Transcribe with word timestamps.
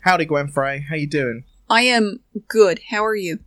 Howdy, 0.00 0.24
Gwen 0.24 0.48
Frey. 0.48 0.84
How 0.88 0.96
you 0.96 1.06
doing? 1.06 1.44
I 1.68 1.82
am 1.82 2.20
good. 2.48 2.80
How 2.90 3.04
are 3.04 3.14
you? 3.14 3.38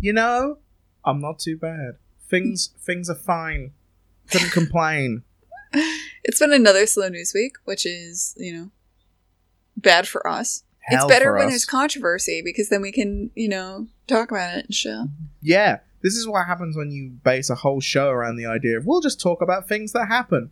You 0.00 0.12
know, 0.12 0.58
I'm 1.04 1.20
not 1.20 1.38
too 1.38 1.56
bad. 1.56 1.96
Things 2.28 2.70
things 2.80 3.10
are 3.10 3.14
fine. 3.14 3.72
Couldn't 4.30 4.52
complain. 4.52 5.22
It's 6.24 6.40
been 6.40 6.52
another 6.52 6.84
slow 6.86 7.08
news 7.08 7.32
week, 7.34 7.54
which 7.64 7.86
is, 7.86 8.34
you 8.36 8.52
know, 8.52 8.70
bad 9.78 10.06
for 10.06 10.26
us. 10.28 10.62
Hell 10.80 11.06
it's 11.06 11.14
better 11.14 11.32
when 11.32 11.46
us. 11.46 11.52
there's 11.52 11.64
controversy 11.64 12.42
because 12.44 12.68
then 12.68 12.82
we 12.82 12.92
can, 12.92 13.30
you 13.34 13.48
know, 13.48 13.86
talk 14.06 14.30
about 14.30 14.58
it 14.58 14.64
and 14.66 14.74
shit. 14.74 15.06
Yeah, 15.40 15.78
this 16.02 16.14
is 16.14 16.28
what 16.28 16.46
happens 16.46 16.76
when 16.76 16.90
you 16.90 17.10
base 17.24 17.48
a 17.48 17.54
whole 17.54 17.80
show 17.80 18.10
around 18.10 18.36
the 18.36 18.44
idea 18.44 18.76
of 18.76 18.84
we'll 18.84 19.00
just 19.00 19.20
talk 19.20 19.40
about 19.40 19.68
things 19.68 19.92
that 19.92 20.08
happen. 20.08 20.50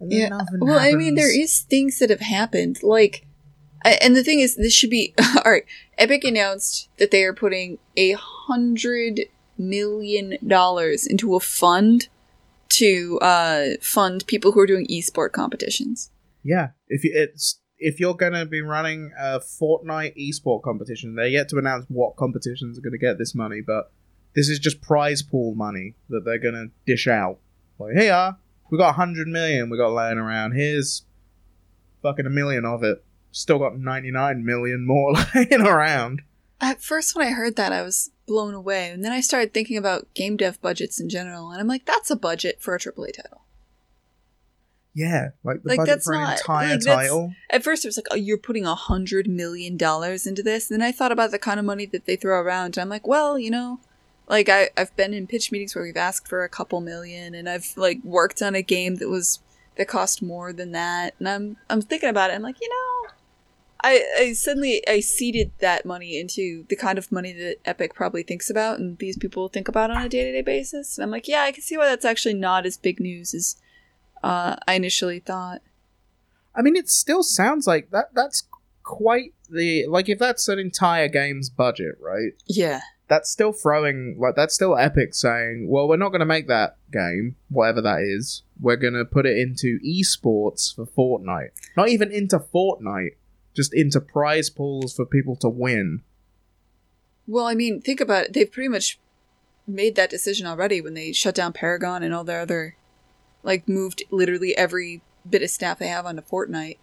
And 0.00 0.12
Yeah. 0.12 0.40
Well, 0.58 0.78
I 0.78 0.94
mean, 0.94 1.14
there 1.14 1.34
is 1.34 1.60
things 1.60 1.98
that 1.98 2.08
have 2.08 2.20
happened. 2.20 2.82
Like, 2.82 3.26
and 3.84 4.16
the 4.16 4.24
thing 4.24 4.40
is, 4.40 4.56
this 4.56 4.72
should 4.72 4.90
be 4.90 5.14
all 5.44 5.52
right. 5.52 5.64
Epic 5.98 6.24
announced 6.24 6.88
that 6.98 7.10
they 7.10 7.24
are 7.24 7.34
putting 7.34 7.78
a 7.96 8.12
hundred 8.12 9.20
million 9.58 10.36
dollars 10.46 11.06
into 11.06 11.34
a 11.34 11.40
fund 11.40 12.08
to 12.70 13.18
uh, 13.20 13.64
fund 13.80 14.26
people 14.26 14.52
who 14.52 14.60
are 14.60 14.66
doing 14.66 14.86
esport 14.86 15.32
competitions. 15.32 16.10
Yeah, 16.42 16.70
if 16.88 17.04
you, 17.04 17.12
it's 17.14 17.60
if 17.78 18.00
you're 18.00 18.14
gonna 18.14 18.46
be 18.46 18.62
running 18.62 19.12
a 19.18 19.40
Fortnite 19.40 20.16
esport 20.16 20.62
competition, 20.62 21.14
they're 21.14 21.26
yet 21.26 21.48
to 21.50 21.58
announce 21.58 21.84
what 21.88 22.16
competitions 22.16 22.78
are 22.78 22.82
gonna 22.82 22.98
get 22.98 23.18
this 23.18 23.34
money, 23.34 23.60
but 23.60 23.92
this 24.34 24.48
is 24.48 24.58
just 24.58 24.80
prize 24.80 25.22
pool 25.22 25.54
money 25.54 25.94
that 26.08 26.24
they're 26.24 26.38
gonna 26.38 26.66
dish 26.86 27.06
out. 27.06 27.38
Like, 27.78 27.96
here 27.96 28.36
we 28.70 28.78
got 28.78 28.90
a 28.90 28.92
hundred 28.92 29.28
million 29.28 29.68
we 29.68 29.76
got 29.76 29.92
laying 29.92 30.18
around. 30.18 30.52
Here's 30.52 31.04
fucking 32.02 32.26
a 32.26 32.30
million 32.30 32.64
of 32.64 32.82
it. 32.82 33.04
Still 33.32 33.58
got 33.58 33.78
ninety 33.78 34.10
nine 34.12 34.44
million 34.44 34.86
more 34.86 35.14
laying 35.34 35.62
around. 35.66 36.22
At 36.60 36.80
first, 36.80 37.16
when 37.16 37.26
I 37.26 37.30
heard 37.32 37.56
that, 37.56 37.72
I 37.72 37.82
was 37.82 38.10
blown 38.28 38.54
away, 38.54 38.90
and 38.90 39.04
then 39.04 39.10
I 39.10 39.20
started 39.20 39.52
thinking 39.52 39.76
about 39.76 40.06
game 40.14 40.36
dev 40.36 40.60
budgets 40.62 41.00
in 41.00 41.08
general, 41.08 41.50
and 41.50 41.60
I'm 41.60 41.66
like, 41.66 41.84
that's 41.86 42.10
a 42.10 42.16
budget 42.16 42.58
for 42.60 42.74
a 42.74 42.78
AAA 42.78 43.14
title. 43.16 43.42
Yeah, 44.94 45.30
like 45.42 45.62
the 45.62 45.70
Like, 45.70 45.78
budget 45.78 45.94
that's 45.94 46.04
for 46.04 46.14
an 46.14 46.20
not- 46.20 46.38
entire 46.38 46.68
like, 46.74 46.80
that's- 46.80 46.96
title. 47.08 47.34
At 47.48 47.64
first, 47.64 47.84
it 47.84 47.88
was 47.88 47.96
like, 47.96 48.06
oh, 48.10 48.16
you're 48.16 48.36
putting 48.38 48.66
a 48.66 48.74
hundred 48.74 49.26
million 49.26 49.76
dollars 49.78 50.26
into 50.26 50.42
this. 50.42 50.70
And 50.70 50.80
then 50.80 50.86
I 50.86 50.92
thought 50.92 51.10
about 51.12 51.30
the 51.30 51.38
kind 51.38 51.58
of 51.58 51.64
money 51.64 51.86
that 51.86 52.04
they 52.04 52.14
throw 52.16 52.38
around. 52.40 52.76
And 52.76 52.78
I'm 52.78 52.88
like, 52.90 53.06
well, 53.06 53.38
you 53.38 53.50
know, 53.50 53.80
like 54.28 54.50
I, 54.50 54.68
I've 54.76 54.94
been 54.94 55.14
in 55.14 55.26
pitch 55.26 55.50
meetings 55.50 55.74
where 55.74 55.82
we've 55.84 55.96
asked 55.96 56.28
for 56.28 56.44
a 56.44 56.48
couple 56.48 56.80
million, 56.82 57.34
and 57.34 57.48
I've 57.48 57.72
like 57.76 58.04
worked 58.04 58.42
on 58.42 58.54
a 58.54 58.62
game 58.62 58.96
that 58.96 59.08
was 59.08 59.40
that 59.76 59.88
cost 59.88 60.20
more 60.22 60.52
than 60.52 60.72
that. 60.72 61.14
And 61.18 61.26
I'm 61.28 61.56
I'm 61.70 61.80
thinking 61.80 62.10
about 62.10 62.30
it. 62.30 62.34
I'm 62.34 62.42
like, 62.42 62.60
you 62.60 62.68
know, 62.68 63.10
I 63.82 64.04
I 64.18 64.32
suddenly 64.32 64.86
I 64.88 65.00
seeded 65.00 65.52
that 65.58 65.84
money 65.84 66.18
into 66.18 66.64
the 66.68 66.76
kind 66.76 66.98
of 66.98 67.10
money 67.10 67.32
that 67.32 67.56
Epic 67.64 67.94
probably 67.94 68.22
thinks 68.22 68.48
about, 68.48 68.78
and 68.78 68.98
these 68.98 69.16
people 69.16 69.48
think 69.48 69.68
about 69.68 69.90
on 69.90 70.02
a 70.02 70.08
day 70.08 70.24
to 70.24 70.32
day 70.32 70.42
basis. 70.42 70.98
And 70.98 71.04
I'm 71.04 71.10
like, 71.10 71.28
yeah, 71.28 71.42
I 71.42 71.52
can 71.52 71.62
see 71.62 71.76
why 71.76 71.86
that's 71.86 72.04
actually 72.04 72.34
not 72.34 72.66
as 72.66 72.76
big 72.76 73.00
news 73.00 73.34
as 73.34 73.56
uh, 74.22 74.56
I 74.66 74.74
initially 74.74 75.20
thought. 75.20 75.62
I 76.54 76.62
mean, 76.62 76.76
it 76.76 76.88
still 76.88 77.22
sounds 77.22 77.66
like 77.66 77.90
that. 77.90 78.14
That's 78.14 78.44
quite 78.82 79.34
the 79.48 79.86
like 79.86 80.08
if 80.08 80.18
that's 80.18 80.48
an 80.48 80.58
entire 80.58 81.08
game's 81.08 81.50
budget, 81.50 81.96
right? 82.00 82.32
Yeah. 82.46 82.80
That's 83.08 83.30
still 83.30 83.52
throwing 83.52 84.16
like 84.18 84.36
that's 84.36 84.54
still 84.54 84.76
Epic 84.76 85.14
saying, 85.14 85.66
well, 85.68 85.88
we're 85.88 85.96
not 85.96 86.10
going 86.10 86.20
to 86.20 86.26
make 86.26 86.48
that 86.48 86.76
game, 86.90 87.36
whatever 87.48 87.82
that 87.82 88.00
is. 88.00 88.42
We're 88.60 88.76
going 88.76 88.94
to 88.94 89.04
put 89.04 89.26
it 89.26 89.36
into 89.36 89.78
esports 89.84 90.74
for 90.74 90.86
Fortnite. 90.86 91.50
Not 91.76 91.88
even 91.88 92.10
into 92.10 92.38
Fortnite, 92.38 93.16
just 93.54 93.74
into 93.74 94.00
prize 94.00 94.50
pools 94.50 94.94
for 94.94 95.04
people 95.06 95.36
to 95.36 95.48
win. 95.48 96.02
Well, 97.26 97.46
I 97.46 97.54
mean, 97.54 97.80
think 97.80 98.00
about 98.00 98.24
it. 98.26 98.32
They've 98.32 98.50
pretty 98.50 98.68
much 98.68 98.98
made 99.66 99.94
that 99.96 100.10
decision 100.10 100.46
already 100.46 100.80
when 100.80 100.94
they 100.94 101.12
shut 101.12 101.34
down 101.34 101.52
Paragon 101.52 102.02
and 102.02 102.12
all 102.12 102.24
their 102.24 102.40
other, 102.40 102.76
like, 103.42 103.68
moved 103.68 104.02
literally 104.10 104.56
every 104.56 105.02
bit 105.28 105.42
of 105.42 105.50
staff 105.50 105.78
they 105.78 105.88
have 105.88 106.04
onto 106.06 106.22
Fortnite. 106.22 106.78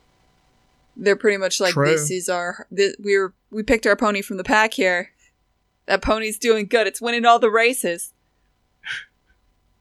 They're 0.95 1.15
pretty 1.15 1.37
much 1.37 1.59
like, 1.59 1.73
True. 1.73 1.85
this 1.85 2.09
is 2.09 2.29
our, 2.29 2.67
th- 2.75 2.95
we're, 2.99 3.33
we 3.51 3.63
picked 3.63 3.85
our 3.85 3.95
pony 3.95 4.21
from 4.21 4.37
the 4.37 4.43
pack 4.43 4.73
here. 4.73 5.11
That 5.87 6.01
pony's 6.01 6.37
doing 6.37 6.67
good. 6.67 6.87
It's 6.87 7.01
winning 7.01 7.25
all 7.25 7.39
the 7.39 7.51
races. 7.51 8.13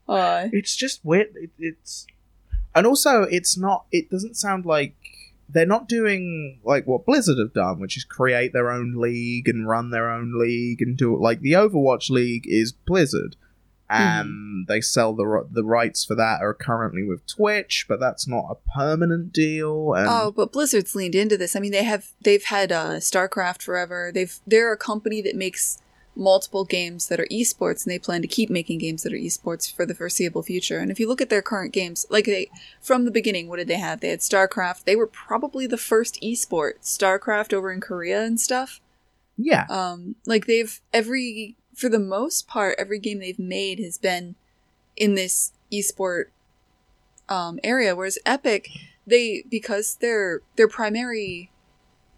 Uh, 0.09 0.49
It's 0.55 0.75
just 0.75 1.05
weird. 1.05 1.35
It, 1.37 1.51
it's 1.59 2.07
and 2.75 2.87
also 2.87 3.25
it's 3.25 3.59
not. 3.59 3.85
It 3.93 4.09
doesn't 4.11 4.37
sound 4.37 4.65
like 4.65 4.97
they're 5.49 5.67
not 5.67 5.89
doing 5.89 6.61
like 6.65 6.87
what 6.87 7.07
Blizzard 7.07 7.39
have 7.39 7.55
done, 7.55 7.81
which 7.81 7.97
is 7.97 8.05
create 8.05 8.53
their 8.53 8.71
own 8.71 8.95
league 9.01 9.49
and 9.49 9.67
run 9.69 9.91
their 9.91 10.11
own 10.11 10.39
league 10.39 10.83
and 10.83 10.97
do 10.97 11.15
it. 11.15 11.21
Like 11.21 11.41
the 11.41 11.53
Overwatch 11.53 12.11
League 12.11 12.45
is 12.47 12.73
Blizzard, 12.73 13.37
and 13.89 14.67
they 14.69 14.81
sell 14.81 15.15
the 15.15 15.47
the 15.51 15.65
rights 15.65 16.05
for 16.05 16.15
that 16.15 16.43
are 16.43 16.53
currently 16.55 17.03
with 17.03 17.27
Twitch, 17.27 17.87
but 17.89 17.99
that's 18.01 18.29
not 18.29 18.45
a 18.51 18.79
permanent 18.79 19.33
deal. 19.33 19.95
And 19.95 20.07
Oh, 20.09 20.31
but 20.31 20.53
Blizzard's 20.53 20.95
leaned 20.95 21.15
into 21.15 21.39
this. 21.39 21.57
I 21.57 21.61
mean, 21.61 21.73
they 21.73 21.85
have 21.85 22.09
they've 22.21 22.45
had 22.45 22.71
uh, 22.71 22.97
StarCraft 22.97 23.63
forever. 23.63 24.11
They've 24.13 24.39
they're 24.47 24.73
a 24.73 24.77
company 24.77 25.23
that 25.23 25.37
makes 25.37 25.79
multiple 26.19 26.65
games 26.65 27.09
that 27.09 27.21
are 27.21 27.27
esports, 27.31 27.85
and 27.85 27.93
they 27.93 27.99
plan 27.99 28.23
to 28.23 28.29
keep 28.29 28.51
making 28.51 28.79
games 28.81 29.03
that 29.03 29.13
are 29.13 29.17
esports 29.17 29.73
for 29.73 29.87
the 29.87 29.95
foreseeable 29.95 30.43
future. 30.43 30.79
And 30.79 30.91
if 30.91 30.99
you 30.99 31.09
look 31.09 31.21
at 31.21 31.31
their 31.31 31.43
current 31.43 31.73
games, 31.73 32.05
like 32.11 32.27
they 32.27 32.51
from 32.81 33.05
the 33.05 33.11
beginning, 33.11 33.49
what 33.49 33.57
did 33.57 33.69
they 33.69 33.79
have? 33.79 34.01
They 34.01 34.09
had 34.11 34.21
StarCraft. 34.21 34.85
They 34.85 34.97
were 34.97 35.07
probably 35.07 35.67
the 35.67 35.79
first 35.79 36.21
esport. 36.21 36.75
StarCraft 36.83 37.53
over 37.53 37.71
in 37.71 37.81
Korea 37.81 38.23
and 38.25 38.41
stuff. 38.41 38.81
yeah, 39.37 39.67
Um, 39.71 40.17
like 40.27 40.47
they've 40.47 40.81
every 40.93 41.57
for 41.75 41.89
the 41.89 42.01
most 42.01 42.49
part, 42.49 42.75
every 42.77 42.99
game 42.99 43.21
they've 43.21 43.39
made 43.39 43.79
has 43.79 43.99
been 43.99 44.35
in 44.97 45.15
this 45.15 45.53
esport 45.73 46.25
um, 47.29 47.61
area. 47.63 47.95
Whereas 47.95 48.19
Epic, 48.27 48.69
they 49.07 49.45
because 49.49 49.97
their 49.97 50.43
their 50.57 50.69
primary 50.69 51.51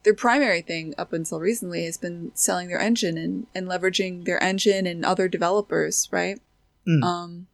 their 0.02 0.14
primary 0.14 0.62
thing 0.62 0.94
up 0.96 1.12
until 1.12 1.40
recently 1.40 1.84
has 1.84 1.98
been 1.98 2.32
selling 2.34 2.68
their 2.68 2.80
engine 2.80 3.18
and, 3.18 3.46
and 3.54 3.68
leveraging 3.68 4.24
their 4.24 4.42
engine 4.42 4.86
and 4.86 5.04
other 5.04 5.28
developers, 5.28 6.08
right? 6.10 6.40
Mm. 6.88 7.02
Um, 7.02 7.46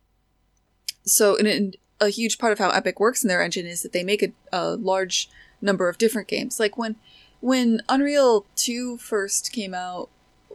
so 1.05 1.37
and, 1.37 1.49
and 1.49 1.77
a 2.01 2.09
huge 2.09 2.39
part 2.39 2.53
of 2.53 2.59
how 2.59 2.71
Epic 2.71 3.01
works 3.01 3.25
in 3.25 3.29
their 3.29 3.43
engine 3.43 3.67
is 3.67 3.83
that 3.83 3.93
they 3.93 4.05
make 4.05 4.23
a, 4.23 4.33
a 4.53 4.77
large 4.77 5.29
number 5.61 5.89
of 5.89 5.99
different 5.99 6.29
games. 6.29 6.61
Like 6.61 6.77
when 6.79 6.97
when 7.41 7.81
Unreal 7.89 8.47
2 8.57 8.97
first 8.99 9.53
came 9.53 9.75
out, 9.75 10.09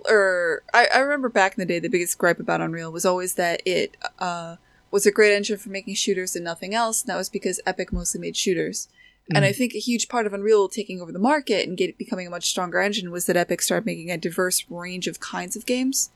or 0.10 0.64
I, 0.74 0.88
I 0.94 1.00
remember 1.00 1.30
back 1.30 1.58
in 1.58 1.62
the 1.62 1.66
day, 1.66 1.80
the 1.80 1.90
biggest 1.90 2.18
gripe 2.18 2.40
about 2.40 2.62
Unreal 2.62 2.92
was 2.92 3.06
always 3.06 3.36
that 3.36 3.62
it 3.66 3.98
uh, 4.20 4.56
was 4.90 5.06
a 5.06 5.12
great 5.12 5.34
engine 5.34 5.58
for 5.58 5.70
making 5.70 5.96
shooters 5.96 6.36
and 6.36 6.44
nothing 6.44 6.74
else. 6.74 7.02
And 7.02 7.10
that 7.10 7.18
was 7.18 7.30
because 7.30 7.62
Epic 7.66 7.94
mostly 7.94 8.20
made 8.20 8.36
shooters. 8.36 8.88
And 9.34 9.46
I 9.46 9.54
think 9.54 9.74
a 9.74 9.80
huge 9.80 10.10
part 10.10 10.26
of 10.26 10.34
Unreal 10.34 10.68
taking 10.68 11.02
over 11.02 11.12
the 11.12 11.20
market 11.20 11.68
and 11.68 11.78
get, 11.78 11.98
becoming 11.98 12.28
a 12.28 12.30
much 12.30 12.50
stronger 12.50 12.80
engine 12.80 13.12
was 13.12 13.28
that 13.28 13.38
Epic 13.38 13.62
started 13.62 13.86
making 13.86 14.12
a 14.12 14.18
diverse 14.18 14.66
range 14.70 15.08
of 15.08 15.20
kinds 15.20 15.56
of 15.56 15.66
games. 15.66 16.10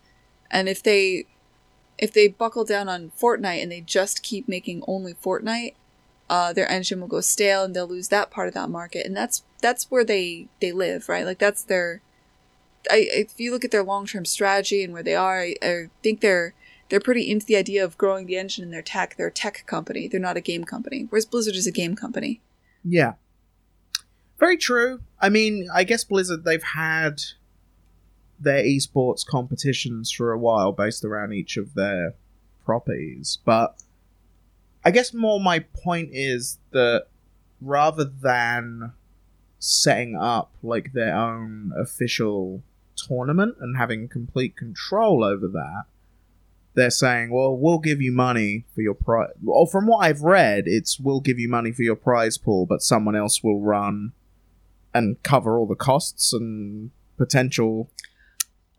And 0.52 0.68
if 0.68 0.84
they 0.84 1.26
if 1.98 2.12
they 2.12 2.28
buckle 2.28 2.66
down 2.66 2.90
on 2.90 3.12
Fortnite 3.18 3.64
and 3.64 3.72
they 3.72 3.82
just 3.82 4.22
keep 4.22 4.50
making 4.50 4.84
only 4.86 5.14
Fortnite, 5.14 5.76
uh, 6.30 6.52
their 6.52 6.70
engine 6.70 7.00
will 7.00 7.08
go 7.08 7.22
stale 7.22 7.64
and 7.64 7.76
they'll 7.76 7.88
lose 7.88 8.10
that 8.10 8.32
part 8.32 8.48
of 8.48 8.54
that 8.54 8.70
market. 8.70 9.06
And 9.06 9.16
that's 9.16 9.44
that's 9.62 9.90
where 9.90 10.04
they 10.04 10.48
they 10.60 10.72
live, 10.72 11.08
right? 11.08 11.26
Like 11.26 11.40
that's 11.40 11.64
their. 11.64 12.02
I 12.90 13.08
if 13.12 13.40
you 13.40 13.52
look 13.52 13.66
at 13.66 13.72
their 13.72 13.84
long 13.84 14.06
term 14.06 14.26
strategy 14.26 14.84
and 14.84 14.94
where 14.94 15.04
they 15.04 15.16
are, 15.16 15.42
I, 15.42 15.56
I 15.62 15.90
think 16.04 16.22
they're 16.22 16.54
they're 16.90 17.00
pretty 17.00 17.30
into 17.30 17.46
the 17.46 17.56
idea 17.56 17.84
of 17.84 17.98
growing 17.98 18.26
the 18.26 18.38
engine 18.38 18.64
in 18.64 18.72
their 18.72 18.82
tech. 18.82 19.16
They're 19.16 19.28
a 19.28 19.32
tech 19.32 19.66
company. 19.66 20.08
They're 20.08 20.20
not 20.20 20.38
a 20.38 20.42
game 20.42 20.66
company. 20.66 21.08
Whereas 21.10 21.26
Blizzard 21.26 21.56
is 21.56 21.68
a 21.68 21.72
game 21.72 21.96
company. 21.96 22.42
Yeah. 22.88 23.14
Very 24.40 24.58
true. 24.58 25.02
I 25.20 25.30
mean, 25.30 25.68
I 25.74 25.84
guess 25.84 26.04
Blizzard, 26.04 26.44
they've 26.44 26.62
had 26.62 27.22
their 28.40 28.64
esports 28.64 29.26
competitions 29.26 30.12
for 30.12 30.32
a 30.32 30.38
while 30.38 30.72
based 30.72 31.04
around 31.04 31.34
each 31.34 31.58
of 31.58 31.74
their 31.74 32.14
properties. 32.64 33.40
But 33.44 33.82
I 34.84 34.92
guess 34.92 35.14
more 35.14 35.40
my 35.40 35.60
point 35.60 36.10
is 36.12 36.60
that 36.72 37.08
rather 37.62 38.04
than 38.04 38.94
setting 39.58 40.16
up 40.16 40.52
like 40.62 40.94
their 40.94 41.16
own 41.16 41.72
official 41.76 42.62
tournament 42.96 43.56
and 43.60 43.78
having 43.78 44.08
complete 44.08 44.56
control 44.56 45.24
over 45.24 45.48
that, 45.48 45.86
they're 46.76 46.92
saying, 46.92 47.32
"Well, 47.32 47.58
we'll 47.58 47.80
give 47.80 48.02
you 48.02 48.12
money 48.12 48.66
for 48.74 48.82
your 48.82 48.94
prize." 48.94 49.32
Well, 49.42 49.66
from 49.66 49.88
what 49.88 50.00
I've 50.00 50.22
read, 50.22 50.64
it's 50.68 51.00
we'll 51.00 51.22
give 51.22 51.40
you 51.40 51.50
money 51.50 51.72
for 51.72 51.82
your 51.82 51.96
prize 51.96 52.38
pool, 52.38 52.66
but 52.66 52.82
someone 52.82 53.16
else 53.16 53.44
will 53.44 53.62
run 53.62 54.12
and 54.94 55.22
cover 55.24 55.58
all 55.58 55.68
the 55.68 55.76
costs 55.76 56.32
and 56.34 56.92
potential. 57.18 57.90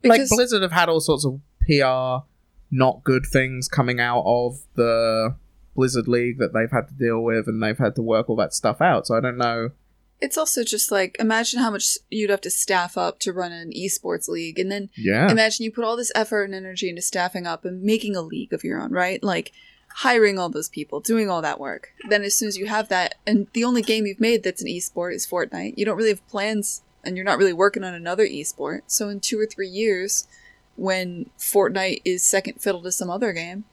Because 0.01 0.31
like 0.31 0.37
Blizzard 0.37 0.61
have 0.61 0.71
had 0.71 0.89
all 0.89 0.99
sorts 0.99 1.25
of 1.25 1.41
PR 1.61 2.25
not 2.69 3.03
good 3.03 3.25
things 3.25 3.67
coming 3.67 3.99
out 3.99 4.23
of 4.25 4.59
the 4.75 5.35
Blizzard 5.75 6.07
League 6.07 6.37
that 6.39 6.53
they've 6.53 6.71
had 6.71 6.87
to 6.87 6.93
deal 6.93 7.21
with, 7.21 7.47
and 7.47 7.61
they've 7.61 7.77
had 7.77 7.95
to 7.95 8.01
work 8.01 8.29
all 8.29 8.35
that 8.35 8.53
stuff 8.53 8.81
out. 8.81 9.07
So 9.07 9.15
I 9.15 9.19
don't 9.19 9.37
know 9.37 9.71
It's 10.19 10.37
also 10.37 10.63
just 10.63 10.91
like 10.91 11.15
imagine 11.19 11.59
how 11.59 11.69
much 11.71 11.97
you'd 12.09 12.29
have 12.29 12.41
to 12.41 12.49
staff 12.49 12.97
up 12.97 13.19
to 13.19 13.33
run 13.33 13.51
an 13.51 13.71
esports 13.71 14.27
league, 14.27 14.57
and 14.59 14.71
then 14.71 14.89
Yeah. 14.95 15.29
imagine 15.31 15.63
you 15.63 15.71
put 15.71 15.83
all 15.83 15.95
this 15.97 16.11
effort 16.15 16.43
and 16.43 16.55
energy 16.55 16.89
into 16.89 17.01
staffing 17.01 17.45
up 17.45 17.65
and 17.65 17.83
making 17.83 18.15
a 18.15 18.21
league 18.21 18.53
of 18.53 18.63
your 18.63 18.81
own, 18.81 18.91
right? 18.91 19.21
Like 19.23 19.51
hiring 19.89 20.37
all 20.37 20.49
those 20.49 20.69
people, 20.69 20.99
doing 20.99 21.29
all 21.29 21.41
that 21.41 21.59
work. 21.59 21.91
Then 22.09 22.23
as 22.23 22.33
soon 22.35 22.47
as 22.47 22.57
you 22.57 22.65
have 22.67 22.89
that, 22.89 23.15
and 23.25 23.47
the 23.53 23.63
only 23.63 23.81
game 23.81 24.05
you've 24.05 24.19
made 24.19 24.43
that's 24.43 24.61
an 24.61 24.67
esport 24.67 25.13
is 25.15 25.25
Fortnite, 25.25 25.75
you 25.77 25.85
don't 25.85 25.97
really 25.97 26.09
have 26.09 26.27
plans, 26.27 26.81
and 27.03 27.15
you're 27.15 27.25
not 27.25 27.37
really 27.37 27.53
working 27.53 27.83
on 27.83 27.93
another 27.93 28.27
esport. 28.27 28.81
So 28.87 29.09
in 29.09 29.19
two 29.19 29.39
or 29.39 29.45
three 29.45 29.69
years, 29.69 30.27
when 30.75 31.29
Fortnite 31.39 32.01
is 32.05 32.23
second 32.23 32.61
fiddle 32.61 32.81
to 32.83 32.91
some 32.91 33.09
other 33.09 33.33
game, 33.33 33.63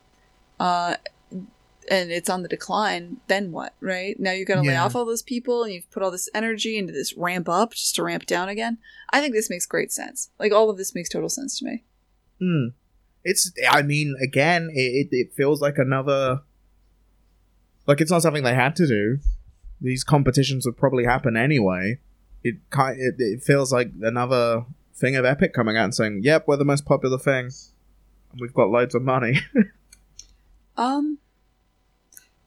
uh, 0.60 0.96
and 1.90 2.10
it's 2.10 2.28
on 2.30 2.42
the 2.42 2.48
decline, 2.48 3.18
then 3.28 3.52
what, 3.52 3.74
right? 3.80 4.18
Now 4.18 4.32
you're 4.32 4.46
going 4.46 4.62
to 4.62 4.66
lay 4.66 4.74
Yeah. 4.74 4.84
off 4.84 4.94
all 4.96 5.04
those 5.04 5.22
people 5.22 5.62
and 5.64 5.72
you've 5.72 5.90
put 5.90 6.02
all 6.02 6.10
this 6.10 6.28
energy 6.34 6.76
into 6.78 6.92
this 6.92 7.16
ramp 7.16 7.48
up 7.48 7.72
just 7.74 7.94
to 7.96 8.02
ramp 8.02 8.26
down 8.26 8.48
again. 8.48 8.78
I 9.10 9.20
think 9.20 9.34
this 9.34 9.50
makes 9.50 9.66
great 9.66 9.92
sense. 9.92 10.30
Like, 10.38 10.52
all 10.52 10.70
of 10.70 10.76
this 10.76 10.94
makes 10.94 11.08
total 11.08 11.28
sense 11.28 11.58
to 11.58 11.64
me. 11.64 11.84
Hmm. 12.40 12.68
It's. 13.22 13.52
I 13.70 13.82
mean, 13.82 14.14
again, 14.22 14.68
it, 14.72 15.08
it 15.10 15.16
it 15.16 15.32
feels 15.34 15.62
like 15.62 15.78
another. 15.78 16.40
Like 17.86 18.00
it's 18.00 18.10
not 18.10 18.22
something 18.22 18.42
they 18.42 18.54
had 18.54 18.76
to 18.76 18.86
do. 18.86 19.18
These 19.80 20.04
competitions 20.04 20.66
would 20.66 20.76
probably 20.76 21.04
happen 21.04 21.36
anyway. 21.36 22.00
It 22.42 22.56
kind. 22.70 22.98
It, 23.00 23.14
it 23.18 23.42
feels 23.42 23.72
like 23.72 23.92
another 24.02 24.66
thing 24.94 25.16
of 25.16 25.24
Epic 25.24 25.54
coming 25.54 25.76
out 25.78 25.84
and 25.84 25.94
saying, 25.94 26.20
"Yep, 26.22 26.44
we're 26.46 26.56
the 26.58 26.64
most 26.66 26.84
popular 26.84 27.16
thing, 27.18 27.46
and 28.32 28.40
we've 28.40 28.52
got 28.52 28.68
loads 28.68 28.94
of 28.94 29.02
money." 29.02 29.40
Um, 30.76 31.18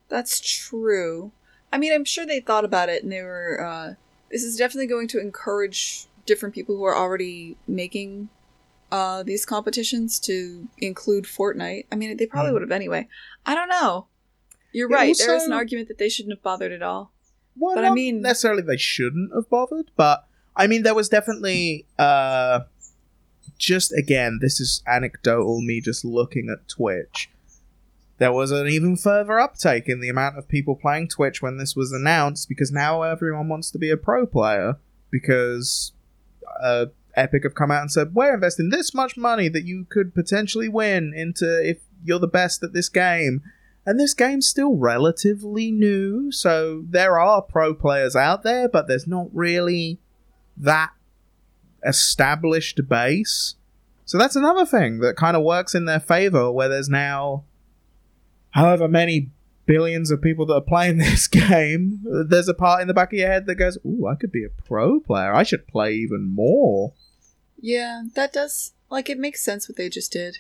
that's 0.09 0.39
true. 0.39 1.31
I 1.71 1.77
mean, 1.77 1.91
I'm 1.93 2.05
sure 2.05 2.25
they 2.25 2.39
thought 2.39 2.65
about 2.65 2.89
it 2.89 3.03
and 3.03 3.11
they 3.11 3.21
were, 3.21 3.61
uh, 3.63 3.93
this 4.31 4.43
is 4.43 4.55
definitely 4.57 4.87
going 4.87 5.07
to 5.09 5.19
encourage 5.19 6.05
different 6.25 6.55
people 6.55 6.75
who 6.75 6.83
are 6.85 6.95
already 6.95 7.57
making, 7.67 8.29
uh, 8.91 9.23
these 9.23 9.45
competitions 9.45 10.17
to 10.19 10.67
include 10.77 11.25
Fortnite. 11.25 11.85
I 11.91 11.95
mean, 11.95 12.15
they 12.17 12.25
probably 12.25 12.51
Mm. 12.51 12.53
would 12.53 12.61
have 12.61 12.71
anyway. 12.71 13.07
I 13.45 13.53
don't 13.55 13.69
know. 13.69 14.07
You're 14.71 14.87
right. 14.89 15.15
there 15.17 15.35
is 15.35 15.43
an 15.43 15.53
argument 15.53 15.87
that 15.89 15.97
they 15.97 16.09
shouldn't 16.09 16.33
have 16.37 16.43
bothered 16.43 16.71
at 16.71 16.81
all. 16.81 17.11
Well, 17.57 17.75
But 17.75 17.85
I 17.85 17.89
mean- 17.89 18.21
necessarily 18.21 18.61
they 18.61 18.77
shouldn't 18.77 19.33
have 19.33 19.49
bothered, 19.49 19.91
but 19.95 20.25
I 20.55 20.67
mean, 20.67 20.83
there 20.83 20.93
was 20.95 21.09
definitely 21.09 21.85
uh, 21.99 22.61
just 23.57 23.91
again, 23.93 24.39
this 24.41 24.59
is 24.59 24.83
anecdotal. 24.87 25.61
Me 25.61 25.81
just 25.81 26.05
looking 26.05 26.49
at 26.49 26.67
Twitch. 26.69 27.29
There 28.17 28.33
was 28.33 28.51
an 28.51 28.67
even 28.67 28.97
further 28.97 29.39
uptake 29.39 29.87
in 29.87 29.99
the 30.01 30.09
amount 30.09 30.37
of 30.37 30.47
people 30.47 30.75
playing 30.75 31.09
Twitch 31.09 31.41
when 31.41 31.57
this 31.57 31.75
was 31.75 31.91
announced 31.91 32.49
because 32.49 32.71
now 32.71 33.03
everyone 33.03 33.47
wants 33.47 33.69
to 33.71 33.77
be 33.77 33.91
a 33.91 33.97
pro 33.97 34.25
player 34.25 34.77
because 35.11 35.93
uh, 36.61 36.87
Epic 37.15 37.43
have 37.43 37.55
come 37.55 37.71
out 37.71 37.81
and 37.81 37.91
said 37.91 38.15
we're 38.15 38.33
investing 38.33 38.69
this 38.69 38.93
much 38.93 39.17
money 39.17 39.49
that 39.49 39.65
you 39.65 39.85
could 39.89 40.15
potentially 40.15 40.67
win 40.67 41.13
into 41.15 41.45
if 41.67 41.79
you're 42.03 42.19
the 42.19 42.27
best 42.27 42.63
at 42.63 42.73
this 42.73 42.89
game. 42.89 43.41
And 43.85 43.99
this 43.99 44.13
game's 44.13 44.47
still 44.47 44.75
relatively 44.75 45.71
new, 45.71 46.29
so 46.29 46.83
there 46.89 47.17
are 47.17 47.41
pro 47.41 47.73
players 47.73 48.17
out 48.17 48.43
there, 48.43 48.67
but 48.67 48.87
there's 48.87 49.07
not 49.07 49.27
really 49.31 50.01
that 50.57 50.91
established 51.85 52.81
base. 52.89 53.55
So 54.03 54.17
that's 54.17 54.35
another 54.35 54.65
thing 54.65 54.99
that 54.99 55.15
kind 55.15 55.37
of 55.37 55.43
works 55.43 55.73
in 55.73 55.85
their 55.85 56.01
favor, 56.01 56.51
where 56.51 56.67
there's 56.67 56.89
now 56.89 57.45
however 58.51 58.87
many 58.87 59.29
billions 59.65 60.11
of 60.11 60.21
people 60.21 60.45
that 60.45 60.53
are 60.55 60.61
playing 60.61 60.97
this 60.97 61.27
game. 61.27 62.01
There's 62.29 62.47
a 62.47 62.53
part 62.53 62.81
in 62.81 62.87
the 62.87 62.93
back 62.93 63.11
of 63.13 63.19
your 63.19 63.27
head 63.27 63.45
that 63.47 63.55
goes, 63.55 63.77
Ooh, 63.85 64.07
I 64.07 64.15
could 64.15 64.31
be 64.31 64.45
a 64.45 64.49
pro 64.65 64.99
player. 64.99 65.33
I 65.33 65.43
should 65.43 65.67
play 65.67 65.93
even 65.93 66.33
more. 66.33 66.93
Yeah, 67.59 68.03
that 68.15 68.33
does 68.33 68.73
like 68.89 69.09
it 69.09 69.17
makes 69.19 69.43
sense 69.43 69.67
what 69.67 69.75
they 69.77 69.89
just 69.89 70.11
did. 70.11 70.37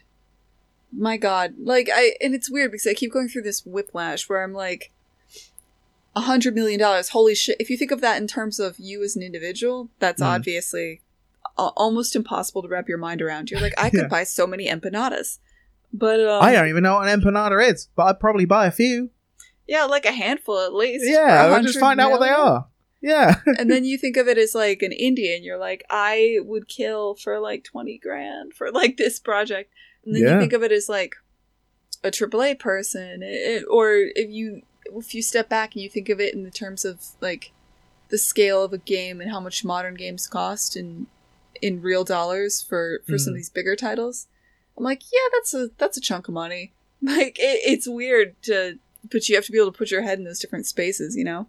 My 0.91 1.17
god. 1.17 1.55
Like 1.59 1.89
I 1.93 2.13
and 2.21 2.33
it's 2.33 2.49
weird 2.49 2.71
because 2.71 2.87
I 2.87 2.93
keep 2.93 3.11
going 3.11 3.27
through 3.27 3.41
this 3.41 3.65
whiplash 3.65 4.29
where 4.29 4.43
I'm 4.43 4.53
like 4.53 4.91
a 6.15 6.21
hundred 6.21 6.55
million 6.55 6.79
dollars, 6.79 7.09
holy 7.09 7.35
shit. 7.35 7.57
If 7.59 7.69
you 7.69 7.77
think 7.77 7.91
of 7.91 8.01
that 8.01 8.17
in 8.21 8.27
terms 8.27 8.59
of 8.59 8.79
you 8.79 9.03
as 9.03 9.15
an 9.15 9.21
individual, 9.23 9.89
that's 9.99 10.21
Mm. 10.21 10.27
obviously 10.27 11.01
almost 11.57 12.15
impossible 12.15 12.61
to 12.61 12.67
wrap 12.67 12.87
your 12.87 12.97
mind 12.99 13.21
around. 13.21 13.49
You're 13.51 13.59
like, 13.59 13.73
I 13.77 13.89
could 13.89 13.99
Yeah. 14.03 14.07
buy 14.07 14.23
so 14.23 14.45
many 14.47 14.67
empanadas. 14.67 15.39
But 15.93 16.19
um, 16.19 16.41
I 16.43 16.51
don't 16.51 16.67
even 16.69 16.83
know 16.83 16.95
what 16.95 17.07
an 17.07 17.19
empanada 17.21 17.71
is, 17.71 17.87
but 17.95 18.03
I'd 18.03 18.19
probably 18.19 18.45
buy 18.45 18.67
a 18.67 18.71
few. 18.71 19.09
yeah, 19.67 19.85
like 19.85 20.05
a 20.05 20.11
handful 20.11 20.59
at 20.59 20.73
least. 20.73 21.05
Yeah, 21.07 21.45
I'll 21.51 21.61
just 21.63 21.79
100 21.79 21.79
find 21.79 21.99
out 21.99 22.11
what 22.11 22.19
they 22.19 22.29
are. 22.29 22.67
Yeah. 23.01 23.35
and 23.57 23.69
then 23.69 23.83
you 23.89 23.97
think 23.97 24.17
of 24.17 24.27
it 24.27 24.37
as 24.37 24.53
like 24.55 24.81
an 24.81 24.91
Indian. 24.91 25.43
You're 25.43 25.57
like, 25.57 25.85
I 25.89 26.39
would 26.43 26.67
kill 26.67 27.15
for 27.15 27.39
like 27.39 27.63
twenty 27.63 27.97
grand 27.97 28.53
for 28.53 28.71
like 28.71 28.97
this 28.97 29.19
project, 29.19 29.71
and 30.05 30.15
then 30.15 30.23
Yeah. 30.23 30.33
you 30.33 30.39
think 30.39 30.53
of 30.53 30.63
it 30.63 30.71
as 30.71 30.89
like 30.89 31.15
a 32.03 32.11
AAA 32.11 32.59
person, 32.59 33.21
it, 33.23 33.63
or 33.69 33.91
if 33.93 34.29
you 34.29 34.61
if 34.95 35.13
you 35.15 35.21
step 35.21 35.49
back 35.49 35.73
and 35.73 35.83
you 35.83 35.89
think 35.89 36.09
of 36.09 36.19
it 36.19 36.33
in 36.33 36.43
the 36.43 36.51
terms 36.51 36.85
of 36.85 37.01
like 37.21 37.51
the 38.09 38.17
scale 38.17 38.63
of 38.63 38.71
a 38.73 38.77
game 38.77 39.19
and 39.21 39.31
how 39.31 39.39
much 39.39 39.65
modern 39.65 39.95
games 39.95 40.27
cost 40.27 40.75
in 40.77 41.07
in 41.61 41.81
real 41.81 42.03
dollars 42.03 42.61
for 42.61 43.01
for 43.07 43.17
some 43.17 43.31
of 43.31 43.35
Mhm. 43.35 43.39
these 43.39 43.49
bigger 43.49 43.75
titles, 43.75 44.27
I'm 44.77 44.83
like, 44.83 45.01
yeah, 45.11 45.27
that's 45.33 45.53
a 45.53 45.69
that's 45.77 45.97
a 45.97 46.01
chunk 46.01 46.27
of 46.27 46.33
money. 46.33 46.73
Like 46.99 47.37
it, 47.37 47.59
it's 47.63 47.87
weird 47.87 48.41
to, 48.43 48.79
but 49.11 49.29
you 49.29 49.35
have 49.35 49.45
to 49.45 49.51
be 49.51 49.59
able 49.59 49.71
to 49.71 49.77
put 49.77 49.91
your 49.91 50.01
head 50.01 50.17
in 50.17 50.25
those 50.25 50.39
different 50.39 50.65
spaces, 50.65 51.15
you 51.15 51.23
know. 51.23 51.45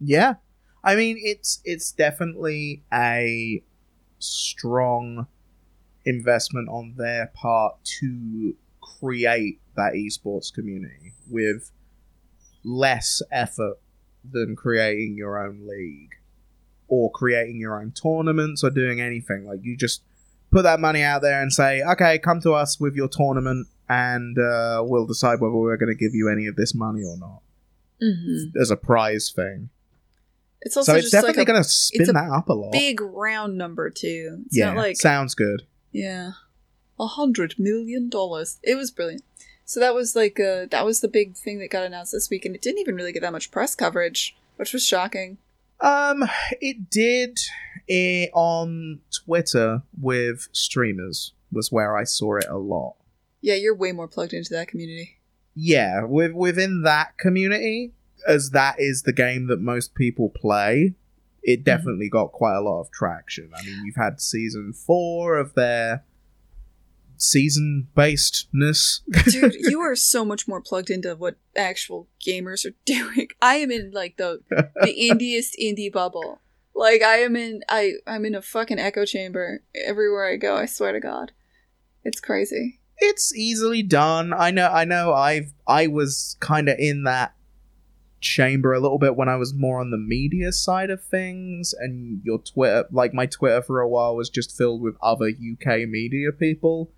Yeah. 0.00 0.34
I 0.82 0.96
mean 0.96 1.16
it's 1.20 1.60
it's 1.64 1.92
definitely 1.92 2.82
a 2.92 3.62
strong 4.18 5.28
investment 6.04 6.68
on 6.68 6.94
their 6.96 7.30
part 7.36 7.76
to 8.00 8.56
create 8.80 9.60
that 9.76 9.92
esports 9.92 10.52
community 10.52 11.14
with 11.28 11.70
less 12.64 13.22
effort 13.30 13.78
than 14.28 14.56
creating 14.56 15.16
your 15.16 15.38
own 15.38 15.68
league 15.68 16.16
or 16.88 17.10
creating 17.12 17.60
your 17.60 17.80
own 17.80 17.92
tournaments 17.92 18.64
or 18.64 18.70
doing 18.70 19.00
anything 19.00 19.46
like 19.46 19.60
you 19.62 19.76
just 19.76 20.02
put 20.50 20.62
that 20.62 20.80
money 20.80 21.02
out 21.02 21.22
there 21.22 21.40
and 21.40 21.52
say 21.52 21.82
okay 21.82 22.18
come 22.18 22.40
to 22.40 22.52
us 22.52 22.78
with 22.80 22.94
your 22.94 23.08
tournament 23.08 23.66
and 23.88 24.38
uh, 24.38 24.82
we'll 24.86 25.06
decide 25.06 25.40
whether 25.40 25.52
we're 25.54 25.76
going 25.76 25.88
to 25.92 25.98
give 25.98 26.14
you 26.14 26.28
any 26.28 26.46
of 26.46 26.56
this 26.56 26.74
money 26.74 27.02
or 27.04 27.16
not 27.16 27.40
Mm-hmm. 28.02 28.58
as 28.58 28.70
a 28.70 28.76
prize 28.76 29.30
thing 29.34 29.68
It's 30.62 30.74
also 30.76 30.92
so 30.92 30.96
it's 30.96 31.10
just 31.10 31.14
like 31.26 31.34
definitely 31.34 31.42
a 31.42 31.46
going 31.54 31.62
to 31.62 31.68
spin 31.68 32.08
a 32.08 32.12
that 32.14 32.30
up 32.30 32.48
a 32.48 32.54
lot. 32.54 32.72
big 32.72 32.98
round 33.00 33.58
number 33.58 33.90
too. 33.90 34.38
It's 34.46 34.56
yeah, 34.56 34.66
not 34.72 34.76
like 34.76 34.96
sounds 34.96 35.34
good. 35.34 35.64
yeah, 35.92 36.30
a 36.98 37.06
hundred 37.06 37.56
million 37.58 38.08
dollars. 38.08 38.58
It 38.62 38.76
was 38.76 38.90
brilliant. 38.90 39.22
So 39.66 39.80
that 39.80 39.94
was 39.94 40.16
like 40.16 40.40
uh 40.40 40.64
that 40.70 40.86
was 40.86 41.00
the 41.02 41.08
big 41.08 41.36
thing 41.36 41.58
that 41.58 41.70
got 41.70 41.84
announced 41.84 42.12
this 42.12 42.30
week, 42.30 42.46
and 42.46 42.54
it 42.54 42.62
didn't 42.62 42.78
even 42.80 42.94
really 42.94 43.12
get 43.12 43.20
that 43.20 43.32
much 43.32 43.50
press 43.50 43.74
coverage, 43.74 44.34
which 44.56 44.72
was 44.72 44.84
shocking. 44.86 45.36
Um, 45.80 46.24
it 46.60 46.88
did 46.90 47.38
it 47.88 48.30
on 48.32 49.00
Twitter 49.24 49.82
with 50.00 50.48
streamers 50.52 51.32
was 51.52 51.72
where 51.72 51.96
I 51.96 52.04
saw 52.04 52.36
it 52.36 52.46
a 52.48 52.58
lot. 52.58 52.96
Yeah, 53.40 53.54
you're 53.54 53.74
way 53.74 53.92
more 53.92 54.08
plugged 54.08 54.32
into 54.32 54.52
that 54.54 54.68
community. 54.68 55.18
Yeah, 55.54 56.04
with 56.04 56.32
within 56.32 56.82
that 56.82 57.18
community, 57.18 57.92
as 58.26 58.50
that 58.50 58.76
is 58.78 59.02
the 59.02 59.12
game 59.12 59.46
that 59.48 59.60
most 59.60 59.94
people 59.94 60.30
play, 60.30 60.94
it 61.42 61.58
mm-hmm. 61.58 61.64
definitely 61.64 62.08
got 62.08 62.32
quite 62.32 62.56
a 62.56 62.60
lot 62.60 62.80
of 62.80 62.90
traction. 62.90 63.50
I 63.56 63.64
mean, 63.64 63.84
you've 63.84 63.96
had 63.96 64.20
season 64.20 64.72
four 64.72 65.36
of 65.38 65.54
their 65.54 66.04
season 67.16 67.88
basedness. 67.96 69.00
Dude, 69.24 69.54
you 69.58 69.80
are 69.80 69.96
so 69.96 70.24
much 70.24 70.48
more 70.48 70.60
plugged 70.60 70.90
into 70.90 71.14
what 71.14 71.36
actual 71.56 72.08
gamers 72.26 72.64
are 72.64 72.74
doing. 72.84 73.28
I 73.40 73.56
am 73.56 73.70
in 73.70 73.90
like 73.92 74.16
the 74.16 74.40
the 74.48 74.92
indiest 74.96 75.56
indie 75.60 75.92
bubble. 75.92 76.40
Like 76.74 77.02
I 77.02 77.16
am 77.18 77.36
in 77.36 77.62
I 77.68 77.94
I'm 78.06 78.24
in 78.24 78.34
a 78.34 78.42
fucking 78.42 78.78
echo 78.78 79.04
chamber 79.04 79.62
everywhere 79.74 80.30
I 80.30 80.36
go. 80.36 80.56
I 80.56 80.66
swear 80.66 80.92
to 80.92 81.00
God, 81.00 81.32
it's 82.04 82.20
crazy. 82.20 82.80
it's 82.98 83.34
easily 83.34 83.82
done. 83.82 84.32
I 84.32 84.50
know. 84.50 84.68
I 84.68 84.84
know. 84.84 85.12
I've 85.12 85.52
I 85.66 85.86
was 85.86 86.36
kind 86.40 86.68
of 86.68 86.78
in 86.78 87.04
that 87.04 87.34
chamber 88.20 88.74
a 88.74 88.80
little 88.80 88.98
bit 88.98 89.16
when 89.16 89.28
I 89.30 89.36
was 89.36 89.54
more 89.54 89.80
on 89.80 89.90
the 89.90 89.96
media 89.98 90.52
side 90.52 90.90
of 90.90 91.02
things, 91.02 91.72
and 91.78 92.20
your 92.24 92.38
Twitter, 92.38 92.84
like 92.90 93.14
my 93.14 93.24
Twitter 93.26 93.62
for 93.62 93.80
a 93.80 93.88
while, 93.88 94.14
was 94.14 94.28
just 94.28 94.56
filled 94.56 94.82
with 94.82 94.94
other 95.02 95.26
UK 95.28 95.88
media 95.88 96.30
people, 96.32 96.92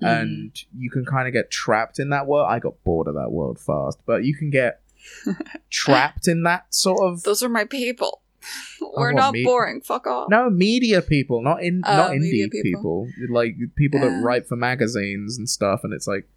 Mm. 0.00 0.20
and 0.22 0.56
you 0.76 0.88
can 0.90 1.04
kind 1.04 1.26
of 1.26 1.34
get 1.34 1.50
trapped 1.50 1.98
in 1.98 2.10
that 2.10 2.28
world. 2.28 2.46
I 2.48 2.60
got 2.60 2.82
bored 2.84 3.08
of 3.08 3.14
that 3.14 3.32
world 3.32 3.58
fast, 3.58 3.98
but 4.06 4.22
you 4.24 4.36
can 4.36 4.48
get 4.50 4.80
trapped 5.70 6.28
in 6.28 6.44
that 6.44 6.72
sort 6.72 7.00
of 7.02 7.24
Those 7.24 7.42
are 7.42 7.48
my 7.48 7.64
people. 7.64 8.22
We're 8.96 9.12
not 9.12 9.32
me- 9.34 9.44
boring. 9.44 9.80
Fuck 9.80 10.06
off. 10.06 10.28
no 10.30 10.48
media 10.50 11.02
people, 11.02 11.42
not 11.42 11.62
in 11.62 11.82
Oh, 11.84 11.96
not 11.96 12.10
indie 12.12 12.50
people. 12.50 13.06
people. 13.08 13.34
like 13.34 13.56
people 13.76 14.00
Yeah. 14.00 14.08
that 14.08 14.22
write 14.24 14.46
for 14.46 14.56
magazines 14.56 15.36
and 15.38 15.48
stuff, 15.48 15.80
and 15.84 15.92
it's 15.92 16.06
like, 16.06 16.28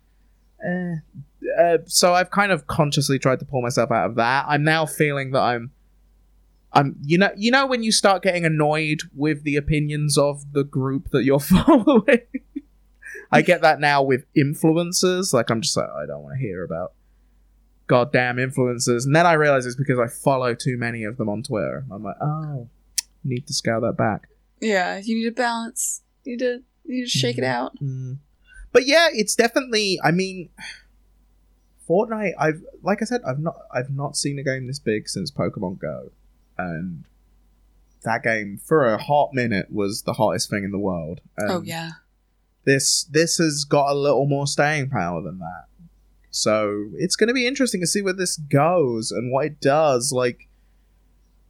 eh. 0.66 0.96
Uh, 1.60 1.78
so 1.86 2.14
I've 2.14 2.30
kind 2.32 2.52
of 2.52 2.68
consciously 2.68 3.18
tried 3.20 3.40
to 3.40 3.46
pull 3.46 3.62
myself 3.62 3.92
out 3.92 4.10
of 4.10 4.16
that. 4.16 4.46
I'm 4.48 4.64
now 4.64 4.86
feeling 4.86 5.32
that 5.32 5.42
I'm 5.42 5.72
I'm 6.74 6.96
you 7.04 7.18
know 7.18 7.32
you 7.36 7.52
know 7.52 7.66
when 7.66 7.84
you 7.84 7.92
start 7.92 8.22
getting 8.24 8.46
annoyed 8.46 9.00
with 9.16 9.44
the 9.44 9.56
opinions 9.58 10.18
of 10.18 10.54
the 10.54 10.64
group 10.64 11.10
that 11.10 11.24
you're 11.24 11.40
following. 11.42 12.22
I 13.32 13.42
get 13.42 13.62
that 13.62 13.80
now 13.80 14.04
with 14.04 14.26
influencers. 14.38 15.34
Like 15.34 15.50
I'm 15.50 15.62
just 15.62 15.76
like 15.76 15.88
I 15.90 16.06
don't 16.06 16.22
want 16.24 16.36
to 16.36 16.40
hear 16.42 16.64
about 16.64 16.94
goddamn 17.92 18.38
influencers, 18.38 19.06
and 19.06 19.14
then 19.14 19.26
I 19.26 19.34
realize 19.34 19.66
it's 19.66 19.76
because 19.76 20.00
I 20.00 20.08
follow 20.08 20.56
too 20.56 20.78
many 20.78 21.04
of 21.04 21.18
them 21.18 21.28
on 21.28 21.44
Twitter. 21.44 21.84
I'm 21.92 22.02
like, 22.02 22.16
oh, 22.22 22.70
need 23.26 23.46
to 23.48 23.54
scale 23.54 23.82
that 23.82 23.98
back. 23.98 24.30
Yeah, 24.62 25.02
you 25.04 25.16
need 25.16 25.26
to 25.26 25.32
balance. 25.32 26.02
You 26.24 26.38
need 26.38 26.40
to 26.40 26.64
you 26.86 26.96
need 26.96 27.04
to 27.04 27.10
shake 27.10 27.38
it 27.38 27.44
out. 27.44 27.78
Mm. 27.80 28.20
But 28.72 28.88
yeah, 28.88 29.10
it's 29.12 29.36
definitely. 29.36 30.00
I 30.02 30.12
mean, 30.12 30.50
Fortnite. 31.88 32.32
I've 32.40 32.64
like 32.82 33.02
I 33.02 33.06
said, 33.06 33.22
I've 33.28 33.40
not 33.40 33.58
I've 33.74 33.90
not 33.90 34.16
seen 34.16 34.40
a 34.40 34.44
game 34.44 34.68
this 34.68 34.80
big 34.80 35.10
since 35.10 35.30
Pokemon 35.30 35.80
Go, 35.80 36.12
and 36.58 37.04
that 38.04 38.24
game 38.24 38.58
for 38.64 38.86
a 38.86 38.98
hot 38.98 39.34
minute 39.34 39.70
was 39.70 40.04
the 40.04 40.14
hottest 40.14 40.50
thing 40.50 40.64
in 40.64 40.72
the 40.72 40.80
world. 40.80 41.20
And 41.38 41.52
oh 41.52 41.62
yeah. 41.62 41.90
This 42.64 43.04
this 43.04 43.38
has 43.38 43.66
got 43.66 43.92
a 43.92 43.96
little 43.96 44.28
more 44.28 44.48
staying 44.48 44.92
power 44.92 45.22
than 45.22 45.40
that. 45.40 45.66
So 46.32 46.88
it's 46.96 47.18
going 47.18 47.28
to 47.28 47.34
be 47.34 47.46
interesting 47.46 47.82
to 47.82 47.88
see 47.88 48.02
where 48.02 48.14
this 48.14 48.38
goes 48.38 49.12
and 49.12 49.32
what 49.32 49.46
it 49.46 49.60
does. 49.60 50.12
Like, 50.14 50.48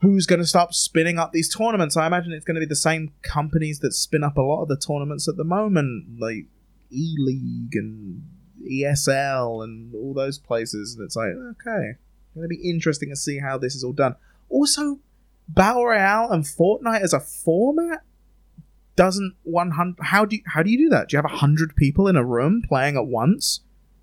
who's 0.01 0.25
going 0.25 0.41
to 0.41 0.47
stop 0.47 0.73
spinning 0.73 1.19
up 1.19 1.31
these 1.31 1.53
tournaments? 1.53 1.95
I 1.95 2.07
imagine 2.07 2.33
it's 2.33 2.45
going 2.45 2.55
to 2.55 2.61
be 2.61 2.65
the 2.65 2.75
same 2.75 3.13
companies 3.21 3.79
that 3.79 3.93
spin 3.93 4.23
up 4.23 4.37
a 4.37 4.41
lot 4.41 4.63
of 4.63 4.67
the 4.67 4.77
tournaments 4.77 5.29
at 5.29 5.37
the 5.37 5.43
moment, 5.43 6.19
like 6.19 6.47
E 6.91 7.15
League 7.19 7.75
and 7.75 8.23
ESL 8.69 9.63
and 9.63 9.93
all 9.93 10.15
those 10.15 10.39
places. 10.39 10.95
And 10.95 11.05
it's 11.05 11.15
like, 11.15 11.29
okay, 11.29 11.97
going 12.33 12.43
to 12.43 12.47
be 12.47 12.69
interesting 12.69 13.09
to 13.09 13.15
see 13.15 13.37
how 13.37 13.59
this 13.59 13.75
is 13.75 13.83
all 13.83 13.93
done. 13.93 14.15
Also, 14.49 14.99
Battle 15.47 15.85
Royale 15.85 16.31
and 16.31 16.43
Fortnite 16.43 17.01
as 17.01 17.13
a 17.13 17.19
format 17.19 18.01
doesn't 18.97 19.35
100 19.43 19.95
how 20.01 20.25
do 20.25 20.35
you 20.35 20.41
how 20.45 20.61
do 20.61 20.69
you 20.69 20.77
do 20.77 20.89
that 20.89 21.07
do 21.07 21.15
you 21.15 21.17
have 21.17 21.31
100 21.31 21.75
people 21.77 22.09
in 22.09 22.17
a 22.17 22.25
room 22.25 22.61
playing 22.67 22.97
at 22.97 23.07
once 23.07 23.61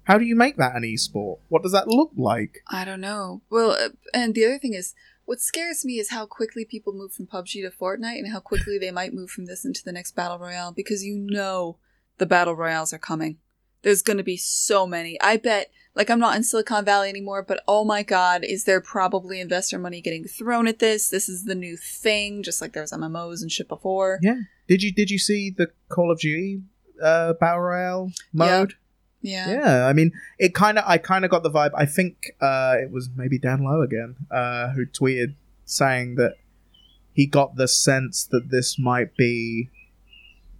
how 0.08 0.18
do 0.18 0.24
you 0.24 0.34
make 0.34 0.56
that 0.56 0.74
an 0.74 0.82
esport 0.82 1.38
what 1.48 1.62
does 1.62 1.72
that 1.72 1.86
look 1.86 2.10
like 2.16 2.64
I 2.70 2.84
don't 2.84 3.00
know. 3.00 3.42
Well, 3.50 3.70
uh, 3.72 3.90
and 4.12 4.34
the 4.34 4.44
other 4.46 4.58
thing 4.58 4.74
is, 4.74 4.94
what 5.24 5.40
scares 5.40 5.84
me 5.84 5.98
is 5.98 6.10
how 6.10 6.24
quickly 6.26 6.64
people 6.64 6.92
move 6.92 7.12
from 7.12 7.26
PUBG 7.26 7.62
to 7.62 7.70
Fortnite, 7.70 8.18
and 8.18 8.32
how 8.32 8.40
quickly 8.40 8.78
they 8.78 8.90
might 8.90 9.12
move 9.14 9.30
from 9.30 9.44
this 9.46 9.64
into 9.64 9.82
the 9.84 9.92
next 9.92 10.16
battle 10.16 10.38
royale 10.38 10.72
because 10.72 11.04
you 11.04 11.16
know 11.18 11.76
the 12.16 12.26
battle 12.26 12.56
royales 12.56 12.92
are 12.94 12.98
coming. 13.10 13.36
There's 13.82 14.02
going 14.02 14.16
to 14.16 14.24
be 14.24 14.36
so 14.36 14.86
many. 14.86 15.20
I 15.20 15.36
bet. 15.36 15.70
Like 15.94 16.10
I'm 16.10 16.18
not 16.20 16.36
in 16.36 16.44
Silicon 16.44 16.84
Valley 16.84 17.08
anymore, 17.08 17.42
but 17.42 17.60
oh 17.68 17.84
my 17.84 18.02
god, 18.02 18.44
is 18.44 18.64
there 18.64 18.80
probably 18.80 19.40
investor 19.40 19.78
money 19.78 20.00
getting 20.00 20.24
thrown 20.24 20.66
at 20.68 20.78
this? 20.78 21.08
This 21.08 21.28
is 21.28 21.44
the 21.44 21.54
new 21.54 21.76
thing, 21.76 22.42
just 22.42 22.60
like 22.60 22.72
there 22.72 22.82
was 22.82 22.92
MMOs 22.92 23.42
and 23.42 23.50
shit 23.52 23.68
before. 23.68 24.18
yeah 24.22 24.40
did 24.68 24.82
you 24.82 24.92
did 24.92 25.10
you 25.10 25.18
see 25.18 25.50
the 25.50 25.68
call 25.88 26.10
of 26.12 26.18
duty 26.20 26.60
uh 27.02 27.32
battle 27.40 27.60
royale 27.60 28.12
mode 28.32 28.70
Yeah. 28.70 28.76
Yeah 29.20 29.50
Yeah. 29.52 29.86
i 29.86 29.92
mean 29.92 30.12
it 30.38 30.54
kind 30.54 30.78
of 30.78 30.84
i 30.86 30.96
kind 30.98 31.24
of 31.24 31.30
got 31.30 31.42
the 31.42 31.50
vibe 31.50 31.70
i 31.74 31.84
think 31.86 32.32
uh 32.40 32.74
it 32.80 32.90
was 32.92 33.08
maybe 33.16 33.38
dan 33.38 33.64
lowe 33.64 33.82
again 33.82 34.14
uh 34.30 34.68
who 34.70 34.86
tweeted 34.86 35.34
saying 35.64 36.14
that 36.16 36.34
he 37.12 37.26
got 37.26 37.56
the 37.56 37.66
sense 37.68 38.24
that 38.30 38.50
this 38.50 38.78
might 38.78 39.16
be 39.16 39.68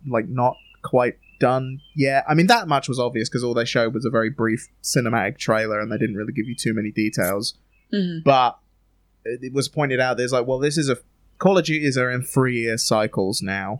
like 0.09 0.27
not 0.29 0.57
quite 0.83 1.17
done 1.41 1.79
yet 1.95 2.25
i 2.29 2.35
mean 2.35 2.49
that 2.49 2.67
much 2.67 2.89
was 2.89 2.99
obvious 2.99 3.29
because 3.29 3.45
all 3.45 3.55
they 3.55 3.65
showed 3.65 3.95
was 3.95 4.05
a 4.05 4.11
very 4.11 4.31
brief 4.31 4.67
cinematic 4.83 5.39
trailer 5.39 5.79
and 5.81 5.91
they 5.93 5.99
didn't 5.99 6.17
really 6.17 6.33
give 6.33 6.47
you 6.47 6.55
too 6.57 6.75
many 6.75 6.91
details 6.91 7.55
Mhm. 7.95 8.23
but 8.25 8.59
it 9.25 9.41
it 9.45 9.53
was 9.53 9.69
pointed 9.69 10.01
out 10.01 10.17
there's 10.17 10.33
like 10.33 10.47
well 10.47 10.59
this 10.59 10.77
is 10.77 10.89
a 10.91 10.99
call 11.39 11.57
of 11.57 11.65
duties 11.65 11.97
are 11.97 12.11
in 12.11 12.23
three 12.23 12.61
year 12.63 12.77
cycles 12.77 13.41
now 13.41 13.79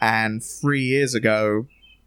and 0.00 0.42
three 0.42 0.82
years 0.82 1.14
ago 1.14 1.66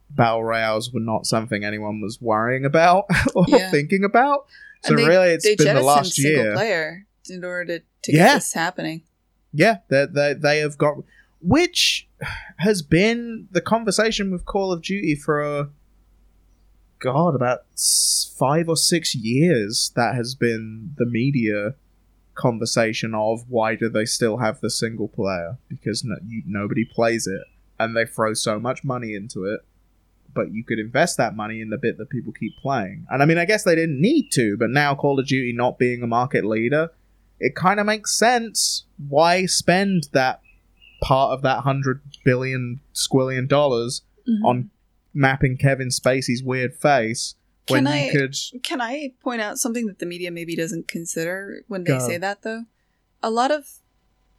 battle 0.09 0.43
royales 0.43 0.91
were 0.93 0.99
not 0.99 1.25
something 1.25 1.63
anyone 1.63 2.01
was 2.01 2.19
worrying 2.21 2.65
about 2.65 3.05
or 3.35 3.45
Yeah. 3.47 3.69
thinking 3.71 4.03
about 4.03 4.45
so 4.83 4.89
And 4.93 4.99
they- 4.99 5.07
really 5.07 5.29
it's 5.29 5.55
been 5.55 5.75
the 5.75 5.81
last 5.81 6.13
single 6.13 6.43
year 6.43 6.53
player 6.53 7.05
in 7.29 7.43
order 7.43 7.79
to, 7.79 7.85
to 8.03 8.11
Yeah. 8.15 8.27
get 8.27 8.33
this 8.35 8.53
happening. 8.53 9.01
yeah 9.53 9.77
they, 9.89 10.05
they, 10.05 10.33
they 10.33 10.59
have 10.59 10.77
got 10.77 10.95
which 11.41 12.07
has 12.57 12.81
been 12.81 13.47
the 13.51 13.61
conversation 13.61 14.31
with 14.31 14.45
call 14.45 14.71
of 14.71 14.81
duty 14.81 15.13
for 15.15 15.41
a 15.41 15.69
god 16.99 17.35
about 17.35 17.59
five 18.39 18.67
or 18.67 18.75
six 18.77 19.13
years 19.13 19.91
that 19.95 20.15
has 20.15 20.33
been 20.35 20.93
the 20.97 21.05
media 21.05 21.75
conversation 22.33 23.13
of 23.15 23.45
why 23.49 23.75
do 23.75 23.89
they 23.89 24.05
still 24.05 24.37
have 24.37 24.59
the 24.61 24.69
single 24.69 25.07
player 25.07 25.57
because 25.69 26.03
no, 26.03 26.15
you, 26.25 26.41
nobody 26.45 26.85
plays 26.85 27.27
it 27.27 27.41
and 27.79 27.95
they 27.95 28.05
throw 28.05 28.33
so 28.33 28.59
much 28.59 28.83
money 28.83 29.13
into 29.15 29.43
it 29.45 29.61
but 30.33 30.51
you 30.51 30.63
could 30.63 30.79
invest 30.79 31.17
that 31.17 31.35
money 31.35 31.61
in 31.61 31.69
the 31.69 31.77
bit 31.77 31.97
that 31.97 32.09
people 32.09 32.31
keep 32.33 32.53
playing 32.61 33.05
and 33.09 33.21
i 33.21 33.25
mean 33.25 33.37
i 33.37 33.45
guess 33.45 33.63
they 33.63 33.75
didn't 33.75 33.99
need 34.01 34.29
to 34.31 34.55
but 34.57 34.69
now 34.69 34.93
call 34.95 35.19
of 35.19 35.25
duty 35.27 35.53
not 35.53 35.77
being 35.79 36.01
a 36.03 36.07
market 36.07 36.43
leader 36.45 36.89
it 37.39 37.55
kind 37.55 37.79
of 37.79 37.85
makes 37.85 38.17
sense 38.17 38.85
why 39.09 39.45
spend 39.45 40.07
that 40.13 40.41
part 41.01 41.31
of 41.31 41.41
that 41.43 41.57
100 41.57 42.01
billion 42.25 42.79
squillion 42.93 43.47
dollars 43.47 44.01
Mhm. 44.27 44.43
on 44.45 44.69
mapping 45.13 45.57
kevin 45.57 45.89
spacey's 45.89 46.43
weird 46.43 46.75
face 46.75 47.35
when 47.69 47.85
Can 47.85 47.93
you 47.93 48.09
I- 48.09 48.11
could 48.13 48.35
Can 48.63 48.79
I 48.81 49.11
point 49.21 49.41
out 49.41 49.57
something 49.59 49.87
that 49.87 49.99
the 49.99 50.05
media 50.05 50.31
maybe 50.31 50.55
doesn't 50.55 50.87
consider 50.87 51.63
when 51.67 51.83
they 51.83 51.97
Go. 51.97 52.07
say 52.07 52.17
that, 52.17 52.43
though? 52.43 52.63
A 53.21 53.29
lot 53.29 53.51
of. 53.51 53.67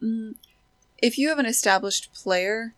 Mm, 0.02 0.37
if 0.97 1.18
you 1.18 1.28
have 1.28 1.38
an 1.38 1.45
established 1.45 2.11
player. 2.14 2.75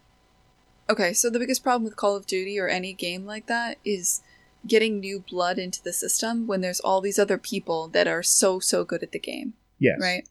Okay, 0.90 1.12
so 1.12 1.30
the 1.30 1.38
biggest 1.38 1.62
problem 1.62 1.84
with 1.84 1.96
Call 1.96 2.16
of 2.16 2.26
Duty 2.26 2.58
or 2.58 2.68
any 2.68 2.92
game 2.92 3.24
like 3.24 3.46
that 3.46 3.78
is 3.84 4.22
getting 4.66 5.00
new 5.00 5.24
blood 5.30 5.56
into 5.58 5.82
the 5.82 5.92
system 5.92 6.46
when 6.46 6.60
there's 6.60 6.80
all 6.80 7.00
these 7.00 7.18
other 7.18 7.38
people 7.38 7.88
that 7.88 8.06
are 8.08 8.22
so, 8.22 8.58
so 8.60 8.84
good 8.84 9.02
at 9.02 9.12
the 9.12 9.18
game, 9.18 9.54
yes 9.78 9.98
right? 10.00 10.28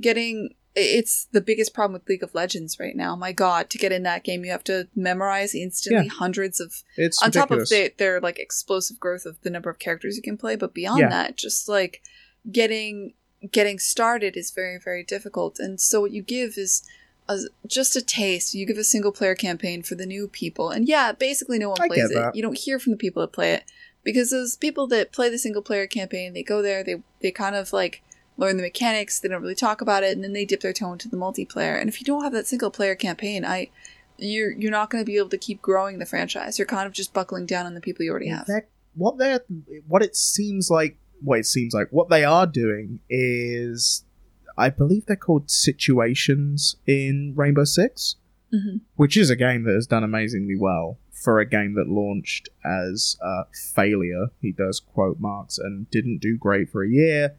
Getting. 0.00 0.54
It's 0.78 1.24
the 1.32 1.40
biggest 1.40 1.72
problem 1.72 1.94
with 1.94 2.06
League 2.06 2.22
of 2.22 2.34
Legends 2.34 2.78
right 2.78 2.94
now. 2.94 3.16
My 3.16 3.32
god, 3.32 3.70
to 3.70 3.78
get 3.78 3.92
in 3.92 4.02
that 4.02 4.24
game, 4.24 4.44
you 4.44 4.50
have 4.50 4.64
to 4.64 4.88
memorize 4.94 5.54
instantly 5.54 6.06
hundreds 6.08 6.60
of 6.60 6.82
it's 6.98 7.20
on 7.22 7.30
top 7.30 7.50
of 7.50 7.58
ridiculous. 7.60 7.70
the, 7.70 7.94
their 7.96 8.20
like 8.20 8.38
explosive 8.38 9.00
growth 9.00 9.24
of 9.24 9.40
the 9.40 9.48
number 9.48 9.70
of 9.70 9.78
characters 9.78 10.16
you 10.16 10.22
can 10.22 10.36
play 10.36 10.54
but 10.54 10.74
beyond 10.74 11.00
Yeah. 11.00 11.08
that 11.08 11.36
just 11.36 11.66
like 11.66 12.02
getting 12.52 13.14
getting 13.50 13.78
started 13.78 14.36
is 14.36 14.50
very 14.50 14.78
very 14.78 15.02
difficult 15.02 15.58
and 15.58 15.80
so 15.80 16.00
what 16.02 16.10
you 16.12 16.20
give 16.22 16.58
is 16.58 16.82
a, 17.28 17.38
just 17.66 17.96
a 17.96 18.02
taste 18.02 18.54
you 18.54 18.66
give 18.66 18.78
a 18.78 18.84
single 18.84 19.12
player 19.12 19.34
campaign 19.34 19.82
for 19.82 19.94
the 19.94 20.06
new 20.06 20.28
people 20.28 20.70
and 20.70 20.88
yeah 20.88 21.12
basically 21.12 21.58
no 21.58 21.70
one 21.70 21.78
I 21.80 21.88
plays 21.88 22.10
it 22.10 22.14
that. 22.14 22.34
you 22.34 22.42
don't 22.42 22.58
hear 22.58 22.78
from 22.78 22.92
the 22.92 22.98
people 22.98 23.20
that 23.22 23.32
play 23.32 23.52
it 23.52 23.64
because 24.04 24.30
those 24.30 24.56
people 24.56 24.86
that 24.88 25.12
play 25.12 25.28
the 25.28 25.38
single 25.38 25.62
player 25.62 25.86
campaign 25.86 26.32
they 26.34 26.42
go 26.42 26.62
there 26.62 26.84
they 26.84 27.02
they 27.20 27.30
kind 27.30 27.56
of 27.56 27.72
like 27.72 28.02
learn 28.36 28.56
the 28.56 28.62
mechanics 28.62 29.18
they 29.18 29.28
don't 29.28 29.42
really 29.42 29.54
talk 29.54 29.80
about 29.80 30.02
it 30.02 30.14
and 30.14 30.22
then 30.22 30.32
they 30.32 30.44
dip 30.44 30.60
their 30.60 30.72
toe 30.72 30.92
into 30.92 31.08
the 31.08 31.16
multiplayer 31.16 31.80
and 31.80 31.88
if 31.88 32.00
you 32.00 32.04
don't 32.04 32.22
have 32.22 32.32
that 32.32 32.46
single 32.46 32.70
player 32.70 32.94
campaign 32.94 33.44
i 33.44 33.70
you're 34.18 34.52
you're 34.52 34.70
not 34.70 34.90
going 34.90 35.02
to 35.02 35.06
be 35.06 35.18
able 35.18 35.28
to 35.28 35.38
keep 35.38 35.60
growing 35.60 35.98
the 35.98 36.06
franchise. 36.06 36.58
You're 36.58 36.66
kind 36.66 36.86
of 36.86 36.92
just 36.92 37.12
buckling 37.12 37.46
down 37.46 37.66
on 37.66 37.74
the 37.74 37.80
people 37.80 38.04
you 38.04 38.10
already 38.10 38.28
have. 38.28 38.46
They're- 38.46 38.68
what 38.94 39.18
they're 39.18 39.40
what 39.86 40.02
it 40.02 40.16
seems 40.16 40.70
like 40.70 40.96
what 41.20 41.38
it 41.38 41.44
seems 41.44 41.74
like 41.74 41.88
what 41.90 42.08
they 42.08 42.24
are 42.24 42.46
doing 42.46 42.98
is 43.10 44.05
i 44.56 44.68
believe 44.68 45.06
they're 45.06 45.16
called 45.16 45.50
situations 45.50 46.76
in 46.86 47.32
rainbow 47.36 47.64
six 47.64 48.16
hmm 48.52 48.76
which 48.94 49.16
is 49.16 49.30
a 49.30 49.36
game 49.36 49.64
that 49.64 49.74
has 49.74 49.86
done 49.86 50.04
amazingly 50.04 50.56
well 50.58 50.98
for 51.12 51.40
a 51.40 51.46
game 51.46 51.74
that 51.74 51.88
launched 51.88 52.48
as 52.64 53.16
a 53.22 53.44
failure 53.74 54.28
he 54.40 54.52
does 54.52 54.80
quote 54.80 55.18
marks 55.18 55.58
and 55.58 55.90
didn't 55.90 56.18
do 56.18 56.36
great 56.36 56.70
for 56.70 56.84
a 56.84 56.88
year 56.88 57.36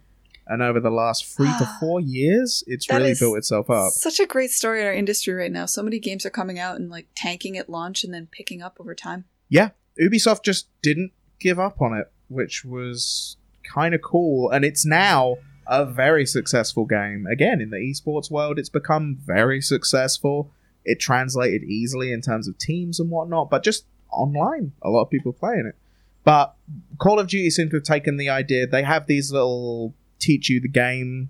and 0.50 0.62
over 0.62 0.79
the 0.79 0.89
last 0.89 1.25
three 1.25 1.51
to 1.59 1.65
four 1.79 2.00
years 2.00 2.63
it's 2.67 2.88
That 2.88 2.97
really 2.97 3.15
built 3.19 3.38
itself 3.38 3.69
up 3.69 3.91
Such 3.91 4.19
a 4.19 4.25
great 4.25 4.51
story 4.51 4.81
in 4.81 4.88
our 4.88 4.93
industry 4.93 5.33
right 5.33 5.51
now. 5.51 5.65
So 5.65 5.83
many 5.83 6.00
games 6.00 6.25
are 6.25 6.29
coming 6.29 6.59
out 6.59 6.77
and 6.77 6.89
like 6.89 7.07
tanking 7.15 7.57
at 7.57 7.69
launch 7.69 8.03
and 8.03 8.13
then 8.13 8.27
picking 8.31 8.62
up 8.62 8.77
over 8.79 8.95
time. 8.95 9.25
Yeah, 9.50 9.69
Ubisoft 10.01 10.43
just 10.43 10.69
didn't 10.81 11.12
give 11.39 11.59
up 11.59 11.81
on 11.81 11.97
it, 11.97 12.12
which 12.29 12.63
was 12.63 13.38
kind 13.63 13.93
of 13.93 14.01
cool. 14.01 14.50
And 14.50 14.63
it's 14.63 14.86
now 14.86 15.38
a 15.69 15.86
very 15.86 16.25
successful 16.25 16.86
game. 16.86 17.25
Again, 17.31 17.62
in 17.62 17.69
the 17.69 17.77
esports 17.77 18.29
world, 18.31 18.57
it's 18.59 18.69
become 18.69 19.17
very 19.25 19.62
successful. 19.62 20.51
It 20.86 21.00
translated 21.00 21.63
easily 21.63 22.12
in 22.12 22.21
terms 22.21 22.47
of 22.47 22.57
teams 22.57 23.00
and 23.00 23.09
whatnot, 23.09 23.50
but 23.50 23.63
just 23.63 23.86
online, 24.12 24.71
a 24.81 24.89
lot 24.89 25.03
of 25.03 25.09
people 25.09 25.33
playing 25.33 25.65
it. 25.67 25.75
But 26.24 26.55
Call 26.97 27.19
of 27.19 27.27
Duty 27.27 27.50
seems 27.50 27.71
to 27.71 27.77
have 27.77 27.83
taken 27.83 28.17
the 28.17 28.29
idea. 28.29 28.67
They 28.67 28.83
have 28.83 29.07
these 29.07 29.31
little 29.31 29.93
teach 30.19 30.50
you 30.50 30.59
the 30.59 30.67
game, 30.69 31.29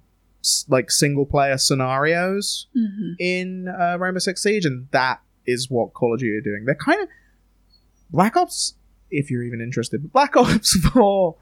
like 0.67 0.89
single 0.91 1.25
player 1.25 1.57
scenarios 1.57 2.67
Mm-hmm. 2.75 3.11
in 3.19 3.67
uh, 3.67 3.97
Rainbow 3.99 4.19
Six 4.19 4.41
Siege, 4.43 4.65
and 4.65 4.87
that 4.91 5.21
is 5.45 5.69
what 5.69 5.93
Call 5.93 6.13
of 6.13 6.19
Duty 6.19 6.37
are 6.37 6.41
doing. 6.41 6.65
They're 6.65 6.75
kind 6.75 7.01
of 7.01 7.09
Black 8.11 8.35
Ops, 8.37 8.75
if 9.11 9.29
you're 9.31 9.43
even 9.43 9.61
interested. 9.61 10.01
but 10.03 10.11
Black 10.13 10.35
Ops 10.37 10.75
Four 10.89 11.35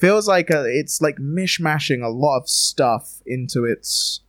feels 0.00 0.26
like 0.26 0.50
a, 0.50 0.64
it's 0.66 1.00
like 1.00 1.16
mishmashing 1.16 2.02
a 2.02 2.08
lot 2.08 2.38
of 2.38 2.48
stuff 2.48 3.20
into 3.26 3.64
its 3.64 4.20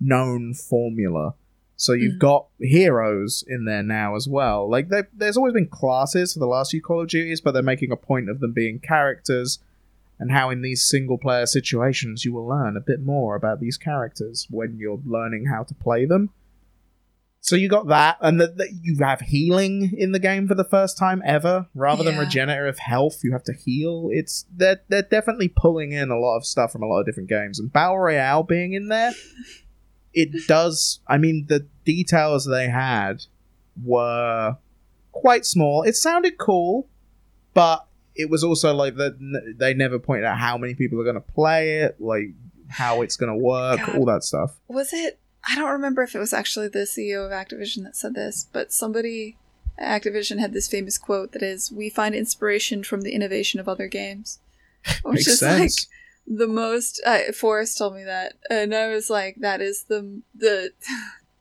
known 0.00 0.54
formula. 0.54 1.34
So 1.76 1.92
you've 1.92 2.14
Mhm. 2.14 2.18
got 2.20 2.46
heroes 2.58 3.44
in 3.46 3.64
there 3.64 3.82
now 3.84 4.16
as 4.16 4.26
well. 4.26 4.68
Like 4.68 4.88
there's 5.16 5.36
always 5.36 5.54
been 5.54 5.68
classes 5.68 6.32
for 6.32 6.40
the 6.40 6.46
last 6.46 6.72
few 6.72 6.82
Call 6.82 7.02
of 7.02 7.08
Duties, 7.08 7.40
but 7.40 7.52
they're 7.52 7.62
making 7.62 7.92
a 7.92 7.96
point 7.96 8.28
of 8.28 8.40
them 8.40 8.52
being 8.52 8.80
characters, 8.80 9.60
and 10.18 10.32
how 10.32 10.50
in 10.50 10.62
these 10.62 10.84
single 10.84 11.18
player 11.18 11.46
situations 11.46 12.24
you 12.24 12.32
will 12.32 12.46
learn 12.46 12.76
a 12.76 12.80
bit 12.80 13.00
more 13.00 13.36
about 13.36 13.60
these 13.60 13.76
characters 13.76 14.48
when 14.50 14.76
you're 14.78 15.00
learning 15.06 15.46
how 15.46 15.62
to 15.62 15.74
play 15.74 16.04
them. 16.04 16.30
So 17.48 17.56
you 17.56 17.70
got 17.70 17.86
that, 17.88 18.18
and 18.20 18.38
that 18.42 18.78
you 18.82 18.98
have 19.00 19.20
healing 19.20 19.94
in 19.96 20.12
the 20.12 20.18
game 20.18 20.46
for 20.46 20.54
the 20.54 20.64
first 20.64 20.98
time 20.98 21.22
ever, 21.24 21.66
rather 21.74 22.04
than 22.04 22.16
Yeah. 22.16 22.20
regenerative 22.20 22.78
health. 22.78 23.24
You 23.24 23.32
have 23.32 23.44
to 23.44 23.54
heal. 23.54 24.10
It's 24.12 24.44
they're 24.54 24.82
they're 24.88 25.00
definitely 25.00 25.48
pulling 25.48 25.92
in 25.92 26.10
a 26.10 26.18
lot 26.18 26.36
of 26.36 26.44
stuff 26.44 26.72
from 26.72 26.82
a 26.82 26.86
lot 26.86 27.00
of 27.00 27.06
different 27.06 27.30
games, 27.30 27.58
and 27.58 27.72
battle 27.72 27.98
royale 27.98 28.42
being 28.42 28.74
in 28.74 28.88
there, 28.88 29.12
it 30.12 30.46
does. 30.46 31.00
I 31.06 31.16
mean, 31.16 31.46
the 31.48 31.66
details 31.86 32.44
they 32.44 32.68
had 32.68 33.24
were 33.82 34.58
quite 35.12 35.46
small. 35.46 35.84
It 35.84 35.96
sounded 35.96 36.36
cool, 36.36 36.86
but 37.54 37.86
it 38.14 38.28
was 38.28 38.44
also 38.44 38.74
like 38.74 38.96
that 38.96 39.14
they 39.58 39.72
never 39.72 39.98
pointed 39.98 40.26
out 40.26 40.36
how 40.36 40.58
many 40.58 40.74
people 40.74 41.00
are 41.00 41.04
going 41.04 41.14
to 41.14 41.20
play 41.22 41.78
it, 41.78 41.98
like 41.98 42.34
how 42.68 43.00
it's 43.00 43.16
going 43.16 43.32
to 43.32 43.42
work, 43.42 43.78
God. 43.78 43.96
all 43.96 44.04
that 44.04 44.22
stuff. 44.22 44.58
Was 44.68 44.92
it? 44.92 45.18
I 45.48 45.54
don't 45.54 45.70
remember 45.70 46.02
if 46.02 46.14
it 46.14 46.18
was 46.18 46.32
actually 46.32 46.68
the 46.68 46.80
CEO 46.80 47.24
of 47.24 47.32
Activision 47.32 47.84
that 47.84 47.96
said 47.96 48.14
this, 48.14 48.48
but 48.52 48.72
somebody 48.72 49.38
at 49.78 50.02
Activision 50.02 50.38
had 50.38 50.52
this 50.52 50.68
famous 50.68 50.98
quote 50.98 51.32
that 51.32 51.42
is, 51.42 51.72
"We 51.72 51.88
find 51.88 52.14
inspiration 52.14 52.84
from 52.84 53.00
the 53.00 53.12
innovation 53.12 53.58
of 53.58 53.68
other 53.68 53.88
games," 53.88 54.40
which 55.02 55.26
Makes 55.26 55.28
is 55.28 55.42
like 55.42 55.70
the 56.26 56.48
most. 56.48 57.00
Uh, 57.04 57.32
Forrest 57.32 57.78
told 57.78 57.94
me 57.94 58.04
that, 58.04 58.34
and 58.50 58.74
I 58.74 58.88
was 58.88 59.08
like, 59.08 59.36
"That 59.38 59.60
is 59.60 59.84
the 59.84 60.22
the." 60.34 60.72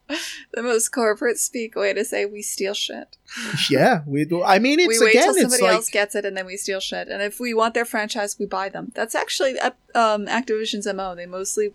the 0.53 0.63
most 0.63 0.87
corporate 0.93 1.37
speak 1.37 1.75
way 1.75 1.91
to 1.91 2.05
say 2.05 2.25
we 2.25 2.41
steal 2.41 2.73
shit. 2.73 3.17
yeah, 3.69 4.03
we 4.07 4.23
do. 4.23 4.41
I 4.41 4.57
mean, 4.57 4.79
it's 4.79 4.87
we 4.87 5.05
wait 5.05 5.15
again, 5.15 5.23
till 5.25 5.33
somebody 5.33 5.63
like 5.63 5.73
else 5.73 5.89
gets 5.89 6.15
it 6.15 6.23
and 6.23 6.37
then 6.37 6.45
we 6.45 6.55
steal 6.55 6.79
shit. 6.79 7.09
And 7.09 7.21
if 7.21 7.41
we 7.41 7.53
want 7.53 7.73
their 7.73 7.83
franchise, 7.83 8.37
we 8.39 8.45
buy 8.45 8.69
them. 8.69 8.93
That's 8.95 9.15
actually 9.15 9.59
uh, 9.59 9.71
um, 9.93 10.25
Activision's 10.27 10.87
mo. 10.87 11.13
They 11.13 11.25
mostly 11.25 11.73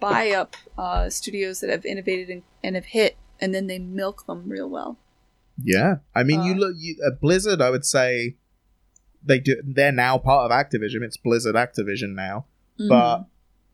buy 0.00 0.30
up 0.30 0.56
uh, 0.76 1.10
studios 1.10 1.60
that 1.60 1.70
have 1.70 1.84
innovated 1.84 2.28
and, 2.28 2.42
and 2.62 2.74
have 2.74 2.86
hit, 2.86 3.16
and 3.40 3.54
then 3.54 3.66
they 3.66 3.78
milk 3.78 4.26
them 4.26 4.48
real 4.48 4.68
well. 4.68 4.98
Yeah, 5.62 5.96
I 6.14 6.22
mean, 6.22 6.42
you 6.42 6.52
Uh, 6.52 6.56
look 6.56 6.74
you, 6.78 6.96
at 7.06 7.20
Blizzard. 7.20 7.60
I 7.62 7.70
would 7.70 7.84
say 7.84 8.36
they 9.24 9.38
do. 9.38 9.56
They're 9.64 9.92
now 9.92 10.18
part 10.18 10.50
of 10.50 10.56
Activision. 10.56 11.02
It's 11.02 11.16
Blizzard 11.16 11.54
Activision 11.54 12.14
now. 12.14 12.46
Mm-hmm. 12.78 12.88
But 12.88 13.24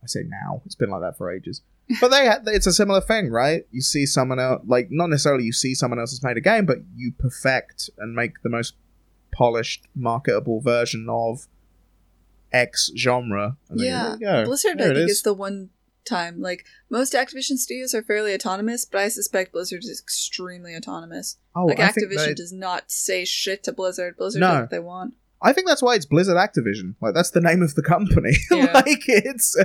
I 0.02 0.06
say 0.06 0.20
now. 0.24 0.62
It's 0.64 0.74
been 0.74 0.90
like 0.90 1.00
that 1.00 1.18
for 1.18 1.32
ages. 1.32 1.62
But 2.00 2.08
they, 2.08 2.26
ha- 2.26 2.38
it's 2.46 2.66
a 2.66 2.72
similar 2.72 3.00
thing, 3.00 3.30
right? 3.30 3.66
You 3.70 3.82
see 3.82 4.06
someone 4.06 4.38
else, 4.38 4.62
like 4.64 4.88
not 4.90 5.10
necessarily 5.10 5.44
you 5.44 5.52
see 5.52 5.74
someone 5.74 5.98
else 5.98 6.12
has 6.12 6.22
made 6.22 6.36
a 6.36 6.40
game, 6.40 6.64
but 6.64 6.78
you 6.94 7.12
perfect 7.18 7.90
and 7.98 8.14
make 8.14 8.42
the 8.42 8.48
most 8.48 8.74
polished, 9.32 9.86
marketable 9.94 10.60
version 10.60 11.06
of 11.10 11.48
X 12.52 12.92
genre. 12.96 13.56
And 13.68 13.80
yeah, 13.80 14.16
go. 14.20 14.44
Blizzard 14.44 14.80
I 14.80 14.84
think 14.84 14.98
is. 14.98 15.10
is 15.10 15.22
the 15.22 15.34
one 15.34 15.70
time 16.04 16.40
like 16.40 16.64
most 16.90 17.12
Activision 17.12 17.56
studios 17.56 17.94
are 17.94 18.02
fairly 18.02 18.34
autonomous, 18.34 18.84
but 18.84 19.00
I 19.00 19.08
suspect 19.08 19.52
Blizzard 19.52 19.84
is 19.84 20.00
extremely 20.00 20.74
autonomous. 20.76 21.36
Oh, 21.54 21.66
like 21.66 21.80
I 21.80 21.88
Activision 21.90 22.26
they- 22.26 22.34
does 22.34 22.52
not 22.52 22.90
say 22.90 23.24
shit 23.24 23.62
to 23.64 23.72
Blizzard. 23.72 24.16
Blizzard 24.16 24.40
No. 24.40 24.48
does 24.48 24.60
what 24.62 24.70
they 24.70 24.78
want. 24.78 25.14
I 25.44 25.52
think 25.52 25.66
that's 25.66 25.82
why 25.82 25.94
it's 25.96 26.06
Blizzard 26.06 26.36
Activision. 26.36 26.94
Like 27.00 27.14
that's 27.14 27.30
the 27.30 27.40
name 27.40 27.62
of 27.62 27.74
the 27.74 27.82
company. 27.82 28.32
Yeah. 28.50 28.72
like 28.74 29.04
it's 29.08 29.56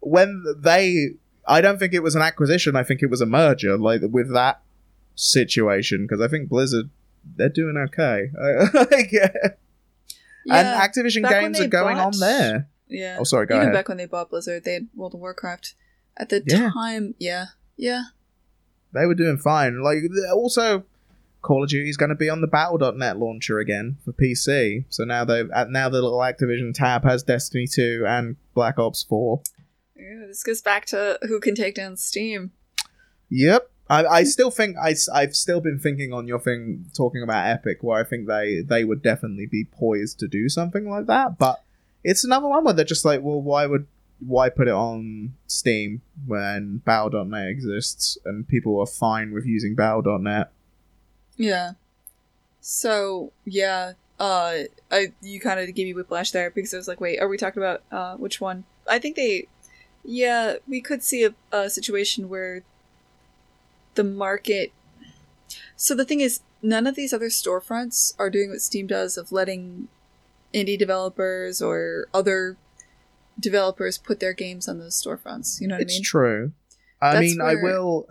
when 0.00 0.44
they. 0.58 1.10
I 1.46 1.60
don't 1.60 1.78
think 1.78 1.92
it 1.94 2.02
was 2.02 2.14
an 2.14 2.22
acquisition. 2.22 2.76
I 2.76 2.82
think 2.84 3.02
it 3.02 3.06
was 3.10 3.20
a 3.20 3.26
merger. 3.26 3.76
Like 3.78 4.02
with 4.10 4.32
that 4.34 4.60
situation, 5.14 6.06
because 6.06 6.20
I 6.20 6.28
think 6.28 6.48
Blizzard 6.48 6.90
they're 7.36 7.48
doing 7.48 7.76
okay. 7.76 8.30
like, 8.74 9.12
yeah. 9.12 9.28
And 10.48 10.66
Activision 10.66 11.28
games 11.28 11.60
are 11.60 11.66
going 11.68 11.96
bought- 11.96 12.14
on 12.14 12.18
there. 12.20 12.68
yeah. 12.88 13.16
Oh, 13.20 13.24
sorry. 13.24 13.46
Go 13.46 13.56
Even 13.56 13.68
ahead. 13.68 13.74
back 13.74 13.88
when 13.88 13.98
they 13.98 14.06
bought 14.06 14.30
Blizzard, 14.30 14.64
they 14.64 14.72
had 14.74 14.88
World 14.94 15.14
of 15.14 15.20
Warcraft. 15.20 15.74
At 16.16 16.28
the 16.28 16.42
Yeah. 16.46 16.70
time, 16.70 17.14
yeah, 17.18 17.46
yeah, 17.76 18.04
They 18.92 19.06
were 19.06 19.14
doing 19.14 19.38
fine. 19.38 19.82
Like 19.82 19.98
also, 20.32 20.84
Call 21.42 21.62
of 21.62 21.70
Duty 21.70 21.88
is 21.88 21.96
going 21.96 22.08
to 22.10 22.14
be 22.16 22.28
on 22.28 22.40
the 22.40 22.46
Battle.net 22.46 23.18
launcher 23.18 23.58
again 23.60 23.96
for 24.04 24.12
PC. 24.12 24.84
So 24.90 25.04
now 25.04 25.24
they 25.24 25.38
have 25.38 25.50
uh, 25.54 25.64
now 25.70 25.88
the 25.88 26.02
little 26.02 26.18
Activision 26.18 26.74
tab 26.74 27.04
has 27.04 27.22
Destiny 27.22 27.66
2 27.66 28.04
and 28.06 28.36
Black 28.54 28.78
Ops 28.78 29.02
4. 29.04 29.40
Yeah, 29.96 30.26
This 30.26 30.42
goes 30.42 30.60
back 30.60 30.86
to 30.86 31.18
who 31.22 31.40
can 31.40 31.54
take 31.54 31.76
down 31.76 31.96
Steam. 31.96 32.50
Yep. 33.30 33.70
I, 33.88 34.04
I 34.06 34.22
still 34.24 34.50
think 34.50 34.76
I, 34.76 34.94
I, 35.12 35.22
have 35.22 35.34
still 35.34 35.60
been 35.60 35.78
thinking 35.78 36.12
on 36.12 36.28
your 36.28 36.38
thing 36.38 36.86
talking 36.96 37.22
about 37.22 37.46
Epic 37.48 37.78
where 37.82 38.00
I 38.00 38.04
think 38.04 38.28
they 38.28 38.60
they 38.60 38.84
would 38.84 39.02
definitely 39.02 39.46
be 39.46 39.64
poised 39.64 40.20
to 40.20 40.28
do 40.28 40.48
something 40.48 40.88
like 40.88 41.06
that 41.06 41.38
but 41.38 41.60
it's 42.04 42.22
another 42.22 42.46
one 42.46 42.64
where 42.64 42.72
they're 42.72 42.84
just 42.84 43.04
like 43.04 43.20
well 43.20 43.42
why 43.42 43.66
would 43.66 43.88
why 44.26 44.48
put 44.48 44.68
it 44.68 44.74
on 44.74 45.34
Steam 45.46 46.02
when 46.26 46.78
Battle.net 46.84 47.48
exists 47.48 48.18
and 48.24 48.46
people 48.46 48.78
are 48.80 48.86
fine 48.86 49.32
with 49.32 49.46
using 49.46 49.74
Battle.net 49.74 50.50
Yeah. 51.36 51.72
So 52.60 53.32
yeah, 53.44 53.92
uh, 54.18 54.64
I 54.90 55.12
you 55.22 55.40
kind 55.40 55.58
of 55.58 55.74
gave 55.74 55.86
me 55.86 55.94
whiplash 55.94 56.30
there 56.30 56.50
because 56.50 56.74
I 56.74 56.76
was 56.76 56.88
like, 56.88 57.00
wait, 57.00 57.18
are 57.20 57.28
we 57.28 57.38
talking 57.38 57.62
about 57.62 57.82
uh 57.90 58.16
which 58.16 58.40
one? 58.40 58.64
I 58.88 58.98
think 58.98 59.16
they, 59.16 59.46
yeah, 60.04 60.56
we 60.68 60.80
could 60.80 61.02
see 61.02 61.24
a, 61.24 61.34
a 61.52 61.70
situation 61.70 62.28
where 62.28 62.62
the 63.94 64.04
market. 64.04 64.72
So 65.76 65.94
the 65.94 66.04
thing 66.04 66.20
is, 66.20 66.40
none 66.62 66.86
of 66.86 66.94
these 66.94 67.12
other 67.12 67.28
storefronts 67.28 68.14
are 68.18 68.30
doing 68.30 68.50
what 68.50 68.60
Steam 68.60 68.86
does 68.86 69.16
of 69.16 69.32
letting 69.32 69.88
indie 70.52 70.78
developers 70.78 71.62
or 71.62 72.06
other 72.12 72.56
developers 73.40 73.98
put 73.98 74.20
their 74.20 74.34
games 74.34 74.68
on 74.68 74.78
those 74.78 75.00
storefronts. 75.02 75.60
You 75.60 75.68
know 75.68 75.74
what 75.76 75.82
it's 75.82 75.94
I 75.94 75.94
mean? 75.94 76.00
It's 76.00 76.08
true 76.08 76.52
I 77.02 77.12
That's 77.14 77.20
mean 77.22 77.40
I 77.40 77.54
will 77.56 78.08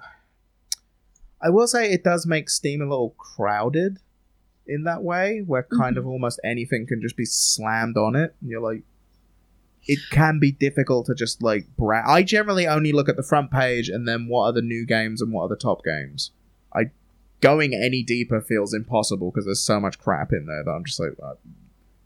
I 1.42 1.50
will 1.50 1.68
say 1.68 1.92
it 1.92 2.04
does 2.04 2.26
make 2.26 2.50
Steam 2.50 2.82
a 2.82 2.86
little 2.86 3.12
crowded 3.18 4.00
in 4.68 4.84
that 4.84 5.04
way 5.04 5.42
where 5.46 5.64
kind 5.64 5.96
Mm-hmm. 5.96 6.00
of 6.00 6.08
almost 6.08 6.40
anything 6.44 6.86
can 6.88 7.02
just 7.02 7.16
be 7.18 7.26
slammed 7.26 7.98
on 7.98 8.16
it 8.16 8.36
and 8.42 8.50
you're 8.50 8.62
like 8.62 8.84
it 9.88 10.00
can 10.12 10.40
be 10.40 10.52
difficult 10.52 11.06
to 11.08 11.16
just 11.16 11.42
like 11.42 11.66
bra- 11.78 12.04
I 12.06 12.22
generally 12.24 12.68
only 12.68 12.92
look 12.92 13.08
at 13.10 13.16
the 13.16 13.24
front 13.24 13.50
page 13.50 13.88
and 13.90 14.08
then 14.08 14.28
what 14.28 14.44
are 14.46 14.54
the 14.54 14.62
new 14.62 14.86
games 14.86 15.22
and 15.22 15.32
what 15.32 15.44
are 15.44 15.50
the 15.50 15.56
top 15.56 15.84
games. 15.84 16.32
I 16.76 16.92
going 17.40 17.74
any 17.74 18.04
deeper 18.04 18.42
feels 18.42 18.74
impossible 18.74 19.32
because 19.32 19.46
there's 19.46 19.62
so 19.62 19.80
much 19.80 19.98
crap 19.98 20.34
in 20.34 20.46
there 20.46 20.64
that 20.66 20.70
I'm 20.72 20.84
just 20.84 21.00
like, 21.00 21.14
uh, 21.24 21.36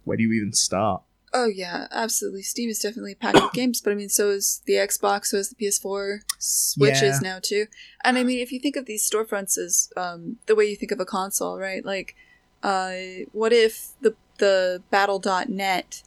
where 0.03 0.15
do 0.15 0.23
you 0.23 0.31
even 0.33 0.53
start? 0.53 1.01
Oh 1.35 1.47
yeah, 1.47 1.87
absolutely. 1.91 2.43
Steam 2.43 2.69
is 2.69 2.77
definitely 2.79 3.15
packed 3.15 3.41
with 3.41 3.53
games, 3.53 3.81
but 3.81 3.91
I 3.91 3.95
mean, 3.95 4.09
so 4.09 4.29
is 4.29 4.61
the 4.67 4.73
Xbox, 4.73 5.27
so 5.27 5.37
is 5.37 5.49
the 5.49 5.55
PS4, 5.55 6.19
Switch 6.37 7.01
Yeah. 7.01 7.09
is 7.09 7.21
now 7.21 7.39
too. 7.41 7.65
And 8.03 8.17
I 8.19 8.23
mean, 8.23 8.39
if 8.39 8.51
you 8.51 8.59
think 8.59 8.75
of 8.75 8.85
these 8.85 9.09
storefronts 9.09 9.57
as 9.57 9.89
um, 9.97 10.37
the 10.45 10.53
way 10.55 10.65
you 10.65 10.75
think 10.75 10.91
of 10.91 10.99
a 10.99 11.05
console, 11.05 11.57
right? 11.57 11.83
Like, 11.83 12.15
uh, 12.61 12.93
what 13.31 13.51
if 13.51 13.89
the 14.01 14.15
the 14.37 14.83
Battle.net 14.89 16.03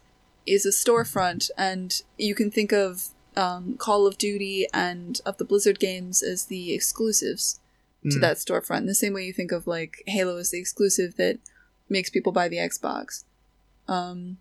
is 0.47 0.65
a 0.67 0.71
storefront, 0.71 1.51
and 1.59 2.03
you 2.19 2.35
can 2.35 2.51
think 2.51 2.73
of 2.73 3.09
um, 3.37 3.77
Call 3.79 4.07
of 4.07 4.19
Duty 4.19 4.67
and 4.73 5.21
of 5.27 5.37
the 5.39 5.45
Blizzard 5.45 5.79
games 5.81 6.23
as 6.23 6.47
the 6.47 6.73
exclusives 6.73 7.61
to 8.05 8.19
Mm. 8.19 8.21
that 8.21 8.37
storefront. 8.37 8.79
In 8.79 8.87
the 8.87 8.95
same 8.95 9.13
way 9.13 9.25
you 9.25 9.33
think 9.33 9.51
of 9.53 9.67
like 9.67 10.03
Halo 10.07 10.37
as 10.37 10.51
the 10.51 10.59
exclusive 10.61 11.17
that 11.17 11.39
makes 11.89 12.11
people 12.11 12.31
buy 12.33 12.49
the 12.49 12.57
Xbox. 12.59 13.25
Um, 13.89 14.39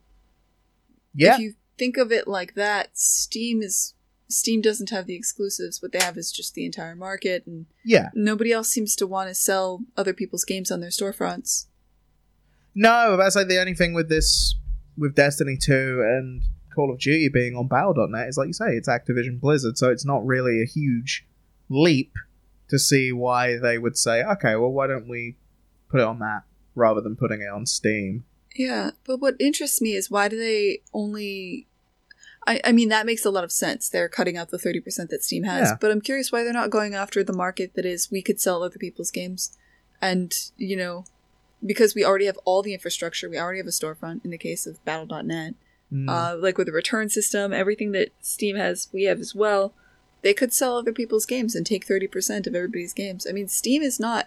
Yeah, 1.15 1.35
if 1.35 1.39
you 1.39 1.53
think 1.77 1.97
of 1.97 2.11
it 2.11 2.27
like 2.27 2.55
that, 2.55 2.97
Steam 2.97 3.61
is 3.61 3.95
Steam 4.27 4.61
doesn't 4.61 4.89
have 4.89 5.05
the 5.05 5.15
exclusives. 5.15 5.81
What 5.81 5.91
they 5.91 5.99
have 5.99 6.17
is 6.17 6.31
just 6.31 6.53
the 6.53 6.65
entire 6.65 6.95
market, 6.95 7.45
and 7.45 7.65
yeah. 7.83 8.09
nobody 8.13 8.51
else 8.51 8.69
seems 8.69 8.95
to 8.97 9.07
want 9.07 9.29
to 9.29 9.35
sell 9.35 9.81
other 9.95 10.13
people's 10.13 10.45
games 10.45 10.71
on 10.71 10.79
their 10.79 10.89
storefronts. 10.89 11.67
No, 12.73 13.15
that's 13.17 13.35
like 13.35 13.47
the 13.47 13.59
only 13.59 13.75
thing 13.75 13.93
with 13.93 14.09
this, 14.09 14.55
with 14.97 15.15
Destiny 15.15 15.57
2 15.61 15.73
and 16.05 16.41
Call 16.73 16.91
of 16.91 16.99
Duty 16.99 17.29
being 17.29 17.55
on 17.55 17.67
Battle.net 17.67 18.27
is 18.27 18.37
like 18.37 18.47
you 18.47 18.53
say, 18.53 18.75
it's 18.75 18.89
Activision 18.89 19.39
Blizzard, 19.39 19.77
so 19.77 19.89
it's 19.89 20.05
not 20.05 20.25
really 20.25 20.61
a 20.61 20.65
huge 20.65 21.25
leap 21.69 22.13
to 22.67 22.79
see 22.79 23.11
why 23.11 23.57
they 23.57 23.77
would 23.77 23.97
say, 23.97 24.23
okay, 24.23 24.55
well, 24.55 24.71
why 24.71 24.87
don't 24.87 25.07
we 25.07 25.37
put 25.89 26.01
it 26.01 26.05
on 26.05 26.19
that 26.19 26.41
rather 26.73 26.99
than 26.99 27.15
putting 27.15 27.41
it 27.41 27.47
on 27.47 27.65
Steam? 27.65 28.25
Yeah, 28.55 28.91
but 29.05 29.17
what 29.19 29.35
interests 29.39 29.81
me 29.81 29.93
is 29.93 30.09
why 30.09 30.27
do 30.27 30.37
they 30.37 30.81
only? 30.93 31.67
I, 32.47 32.61
I 32.63 32.71
mean 32.71 32.89
that 32.89 33.05
makes 33.05 33.25
a 33.25 33.31
lot 33.31 33.43
of 33.43 33.51
sense. 33.51 33.89
They're 33.89 34.07
cutting 34.09 34.37
out 34.37 34.49
the 34.49 34.57
thirty 34.59 34.79
percent 34.79 35.09
that 35.09 35.23
Steam 35.23 35.43
has, 35.43 35.69
Yeah. 35.69 35.77
but 35.81 35.91
I'm 35.91 36.01
curious 36.01 36.31
why 36.31 36.43
they're 36.43 36.53
not 36.53 36.69
going 36.69 36.93
after 36.93 37.23
the 37.23 37.33
market 37.33 37.73
that 37.75 37.85
is 37.85 38.11
we 38.11 38.21
could 38.21 38.39
sell 38.39 38.63
other 38.63 38.77
people's 38.79 39.11
games, 39.11 39.57
and 40.01 40.33
you 40.57 40.77
know, 40.77 41.05
because 41.65 41.95
we 41.95 42.05
already 42.05 42.25
have 42.27 42.39
all 42.45 42.61
the 42.61 42.73
infrastructure, 42.73 43.29
we 43.29 43.37
already 43.39 43.59
have 43.59 43.67
a 43.67 43.71
storefront 43.71 44.23
in 44.23 44.31
the 44.31 44.37
case 44.37 44.65
of 44.67 44.83
Battle.net. 44.85 45.55
Mm. 45.93 46.09
uh, 46.09 46.35
like 46.41 46.57
with 46.57 46.65
the 46.65 46.73
return 46.73 47.09
system, 47.09 47.53
everything 47.53 47.91
that 47.91 48.09
Steam 48.19 48.55
has, 48.55 48.89
we 48.91 49.03
have 49.03 49.19
as 49.19 49.35
well. 49.35 49.71
they 50.23 50.33
could 50.33 50.51
sell 50.51 50.77
other 50.77 50.91
people's 50.91 51.27
games 51.27 51.53
and 51.55 51.63
take 51.63 51.85
30% 51.85 52.47
of 52.47 52.55
everybody's 52.55 52.91
games. 52.91 53.27
I 53.29 53.31
mean, 53.31 53.47
Steam 53.47 53.83
is 53.83 53.99
not 53.99 54.25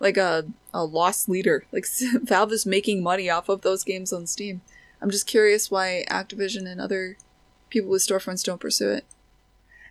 like 0.00 0.16
a, 0.16 0.46
a 0.72 0.84
loss 0.84 1.28
leader. 1.28 1.64
Like, 1.72 1.86
Valve 2.22 2.52
is 2.52 2.66
making 2.66 3.02
money 3.02 3.30
off 3.30 3.48
of 3.48 3.62
those 3.62 3.84
games 3.84 4.12
on 4.12 4.26
Steam. 4.26 4.62
I'm 5.00 5.10
just 5.10 5.26
curious 5.26 5.70
why 5.70 6.04
Activision 6.10 6.70
and 6.70 6.80
other 6.80 7.16
people 7.70 7.90
with 7.90 8.02
storefronts 8.02 8.44
don't 8.44 8.60
pursue 8.60 8.90
it. 8.90 9.04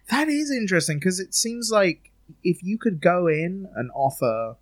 That 0.09 0.27
is 0.27 0.51
interesting 0.51 0.99
because 0.99 1.19
it 1.19 1.33
seems 1.33 1.69
like 1.71 2.11
if 2.43 2.63
you 2.63 2.77
could 2.77 3.01
go 3.01 3.27
in 3.27 3.67
and 3.75 3.91
offer 3.93 4.55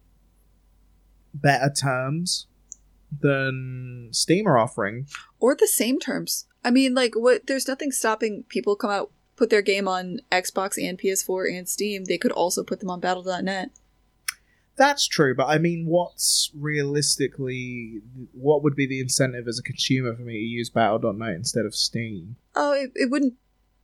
better 1.33 1.71
terms 1.71 2.47
than 3.21 4.09
Steam 4.11 4.47
are 4.47 4.57
offering, 4.57 5.07
or 5.39 5.55
the 5.55 5.67
same 5.67 5.99
terms. 5.99 6.45
I 6.63 6.71
mean, 6.71 6.95
like, 6.95 7.13
what? 7.15 7.47
There's 7.47 7.67
nothing 7.67 7.91
stopping 7.91 8.43
people 8.49 8.75
come 8.75 8.89
out 8.89 9.11
put 9.35 9.49
their 9.49 9.61
game 9.61 9.87
on 9.87 10.19
Xbox 10.31 10.77
and 10.77 10.97
PS4 10.97 11.57
and 11.57 11.67
Steam. 11.67 12.05
They 12.05 12.17
could 12.17 12.31
also 12.31 12.63
put 12.63 12.79
them 12.79 12.89
on 12.89 12.99
Battle.net. 12.99 13.69
That's 14.77 15.07
true, 15.07 15.33
but 15.33 15.47
I 15.47 15.57
mean, 15.57 15.85
what's 15.85 16.51
realistically 16.53 18.01
what 18.33 18.61
would 18.63 18.75
be 18.75 18.85
the 18.85 18.99
incentive 18.99 19.47
as 19.47 19.57
a 19.57 19.63
consumer 19.63 20.15
for 20.15 20.23
me 20.23 20.33
to 20.33 20.39
use 20.39 20.69
Battle.net 20.69 21.33
instead 21.33 21.65
of 21.65 21.73
Steam? 21.73 22.35
Oh, 22.55 22.73
it, 22.73 22.91
it 22.93 23.09
wouldn't. 23.09 23.35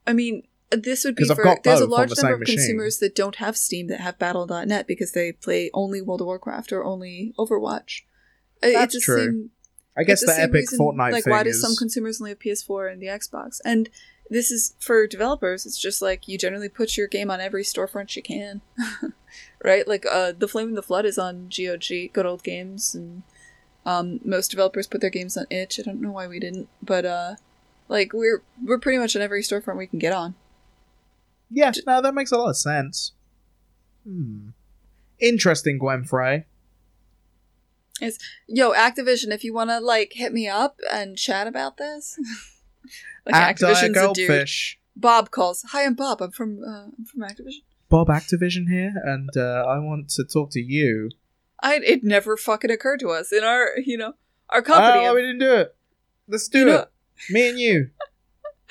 I 0.06 0.14
mean, 0.14 0.44
this 0.70 1.06
would 1.06 1.16
be 1.16 1.26
for 1.26 1.58
there's 1.64 1.80
a 1.80 1.86
large 1.86 2.10
the 2.10 2.22
number 2.22 2.36
of 2.36 2.40
machine. 2.42 2.58
consumers 2.58 2.98
that 3.00 3.16
don't 3.16 3.38
have 3.38 3.56
Steam 3.56 3.88
that 3.88 4.02
have 4.02 4.20
Battle.net 4.20 4.88
because 4.88 5.14
they 5.14 5.32
play 5.32 5.70
only 5.74 6.02
World 6.02 6.22
of 6.22 6.28
Warcraft 6.28 6.74
or 6.74 6.84
only 6.84 7.34
Overwatch. 7.38 8.02
That's 8.62 8.96
it's 8.96 9.06
true. 9.06 9.26
Same, 9.26 9.50
I 9.98 10.04
guess 10.04 10.22
it's 10.22 10.32
the, 10.32 10.36
same 10.36 10.50
epic 10.50 10.62
reason, 10.62 10.80
Fortnite 10.80 11.12
Like, 11.12 11.24
thing 11.26 11.32
why 11.32 11.44
do 11.44 11.54
some 11.54 11.76
consumers 11.76 12.22
only 12.22 12.32
have 12.32 12.40
PS4 12.40 12.92
and 12.92 13.02
the 13.02 13.08
Xbox? 13.08 13.60
And 13.66 13.90
this 14.32 14.50
is 14.50 14.76
for 14.80 15.06
developers. 15.08 15.66
It's 15.66 15.80
just 15.80 16.02
like 16.02 16.28
you 16.28 16.38
generally 16.38 16.70
put 16.70 16.96
your 16.96 17.08
game 17.08 17.30
on 17.30 17.42
every 17.42 17.64
storefront 17.64 18.16
you 18.16 18.24
can, 18.24 18.62
right? 19.64 19.86
Like, 19.86 20.06
uh, 20.10 20.32
the 20.32 20.48
Flame 20.48 20.70
in 20.70 20.76
the 20.76 20.82
Flood 20.82 21.06
is 21.06 21.18
on 21.18 21.50
GOG, 21.50 22.14
Good 22.14 22.26
Old 22.26 22.42
Games, 22.42 22.96
and 22.96 23.24
um, 23.86 24.22
most 24.24 24.50
developers 24.50 24.88
put 24.88 25.02
their 25.02 25.10
games 25.10 25.36
on 25.36 25.48
itch. 25.50 25.80
I 25.80 25.84
don't 25.84 26.02
know 26.02 26.12
why 26.12 26.28
we 26.28 26.40
didn't, 26.40 26.70
but 26.82 27.06
uh, 27.06 27.36
like 27.90 28.14
we're 28.14 28.42
we're 28.64 28.80
pretty 28.80 28.98
much 28.98 29.16
on 29.18 29.22
every 29.22 29.44
storefront 29.44 29.78
we 29.78 29.88
can 29.88 30.00
get 30.00 30.14
on. 30.14 30.36
yeah, 31.50 31.72
no, 31.86 32.02
that 32.02 32.14
makes 32.14 32.32
a 32.32 32.38
lot 32.38 32.50
of 32.50 32.58
sense. 32.58 33.12
Hmm. 34.06 34.50
Interesting, 35.20 35.78
Gwen 35.78 36.06
Frey. 36.06 36.46
Yo, 38.48 38.72
Activision, 38.72 39.32
if 39.32 39.44
you 39.44 39.54
want 39.54 39.70
to 39.70 39.80
like 39.80 40.14
hit 40.16 40.34
me 40.34 40.48
up 40.48 40.80
and 40.92 41.18
chat 41.18 41.48
about 41.48 41.78
this, 41.78 42.18
like 43.26 43.36
At 43.36 43.58
Dire 43.58 43.74
Activision's 43.74 43.84
a 43.84 44.14
dude. 44.14 44.28
Goldfish. 44.28 44.80
Bob 44.96 45.32
calls. 45.32 45.64
Hi, 45.70 45.86
I'm 45.86 45.94
Bob. 45.96 46.22
I'm 46.22 46.32
from 46.32 46.62
uh, 46.64 46.86
I'm 46.98 47.06
from 47.06 47.22
Activision. 47.22 47.64
Bob 47.90 48.08
Activision 48.08 48.68
here, 48.70 48.94
and 49.04 49.30
uh, 49.36 49.66
I 49.68 49.80
want 49.80 50.10
to 50.12 50.24
talk 50.24 50.52
to 50.52 50.62
you. 50.62 51.10
I 51.62 51.76
it 51.84 52.04
never 52.04 52.38
fucking 52.38 52.72
occurred 52.72 53.00
to 53.02 53.10
us 53.10 53.32
in 53.32 53.44
our 53.44 53.70
you 53.78 53.98
know 53.98 54.14
our 54.50 54.62
company. 54.62 55.06
Oh, 55.06 55.16
we 55.16 55.22
didn't 55.22 55.40
do 55.40 55.54
it. 55.56 55.76
Let's 56.28 56.48
do 56.48 56.60
you 56.60 56.66
know- 56.66 56.76
it. 56.80 56.90
Me 57.30 57.50
and 57.50 57.60
you. 57.60 57.90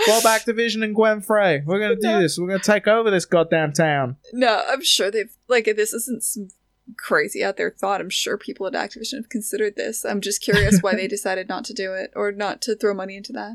Bob 0.06 0.22
Activision 0.24 0.82
and 0.82 0.94
Gwen 0.94 1.20
Frey. 1.20 1.62
We're 1.64 1.78
gonna 1.78 1.94
do 1.96 2.08
No. 2.08 2.20
this. 2.22 2.38
We're 2.38 2.48
gonna 2.48 2.58
take 2.60 2.88
over 2.88 3.10
this 3.10 3.24
goddamn 3.26 3.72
town. 3.72 4.16
no, 4.32 4.64
I'm 4.68 4.82
sure 4.82 5.10
they've 5.10 5.32
like 5.48 5.64
this 5.66 5.92
isn't 5.92 6.24
some 6.24 6.48
crazy 6.96 7.44
out 7.44 7.56
there 7.56 7.70
thought. 7.70 8.00
I'm 8.00 8.10
sure 8.10 8.36
people 8.36 8.66
at 8.66 8.72
Activision 8.72 9.14
have 9.16 9.28
considered 9.28 9.76
this. 9.76 10.04
I'm 10.04 10.20
just 10.20 10.42
curious 10.42 10.80
why 10.80 10.94
they 10.96 11.06
decided 11.16 11.48
not 11.48 11.64
to 11.66 11.74
do 11.74 11.92
it 11.92 12.10
or 12.16 12.32
not 12.32 12.60
to 12.62 12.74
throw 12.74 12.94
money 12.94 13.16
into 13.16 13.32
that. 13.34 13.52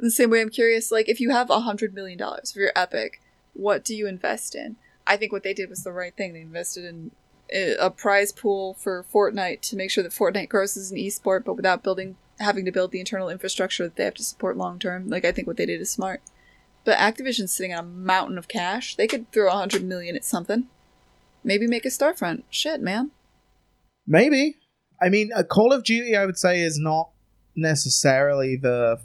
In 0.00 0.06
the 0.06 0.10
same 0.10 0.30
way, 0.30 0.40
I'm 0.40 0.48
curious, 0.48 0.90
like 0.90 1.10
if 1.10 1.20
you 1.20 1.30
have 1.30 1.50
a 1.50 1.60
hundred 1.60 1.94
million 1.94 2.18
dollars 2.18 2.52
for 2.52 2.60
your 2.60 2.72
Epic, 2.74 3.20
what 3.52 3.84
do 3.84 3.94
you 3.94 4.06
invest 4.06 4.54
in? 4.54 4.76
I 5.06 5.18
think 5.18 5.30
what 5.30 5.42
they 5.42 5.52
did 5.52 5.68
was 5.68 5.84
the 5.84 5.92
right 5.92 6.16
thing. 6.16 6.32
They 6.32 6.40
invested 6.40 6.86
in 6.86 7.10
a 7.52 7.76
a 7.76 7.90
prize 7.90 8.32
pool 8.32 8.74
for 8.74 9.04
Fortnite 9.12 9.60
to 9.62 9.76
make 9.76 9.90
sure 9.90 10.02
that 10.02 10.12
Fortnite 10.12 10.48
grows 10.48 10.76
as 10.76 10.90
an 10.90 10.98
esport, 10.98 11.44
but 11.44 11.54
without 11.54 11.82
building 11.82 12.16
having 12.38 12.64
to 12.64 12.72
build 12.72 12.90
the 12.90 13.00
internal 13.00 13.28
infrastructure 13.28 13.84
that 13.84 13.96
they 13.96 14.04
have 14.04 14.14
to 14.14 14.24
support 14.24 14.56
long 14.56 14.78
term. 14.78 15.10
Like 15.10 15.26
I 15.26 15.32
think 15.32 15.46
what 15.46 15.58
they 15.58 15.66
did 15.66 15.80
is 15.80 15.90
smart. 15.90 16.22
But 16.84 16.96
Activision's 16.96 17.52
sitting 17.52 17.74
on 17.74 17.78
a 17.80 17.82
mountain 17.82 18.38
of 18.38 18.48
cash. 18.48 18.96
They 18.96 19.06
could 19.06 19.30
throw 19.30 19.48
a 19.48 19.56
hundred 19.56 19.84
million 19.84 20.16
at 20.16 20.24
something. 20.24 20.68
Maybe 21.44 21.66
make 21.66 21.84
a 21.84 21.88
storefront. 21.88 22.44
Shit, 22.48 22.80
man. 22.80 23.10
Maybe. 24.06 24.56
I 25.00 25.10
mean, 25.10 25.30
a 25.34 25.44
Call 25.44 25.72
of 25.72 25.84
Duty, 25.84 26.16
I 26.16 26.24
would 26.24 26.38
say, 26.38 26.60
is 26.60 26.78
not 26.78 27.10
necessarily 27.54 28.56
the 28.56 29.00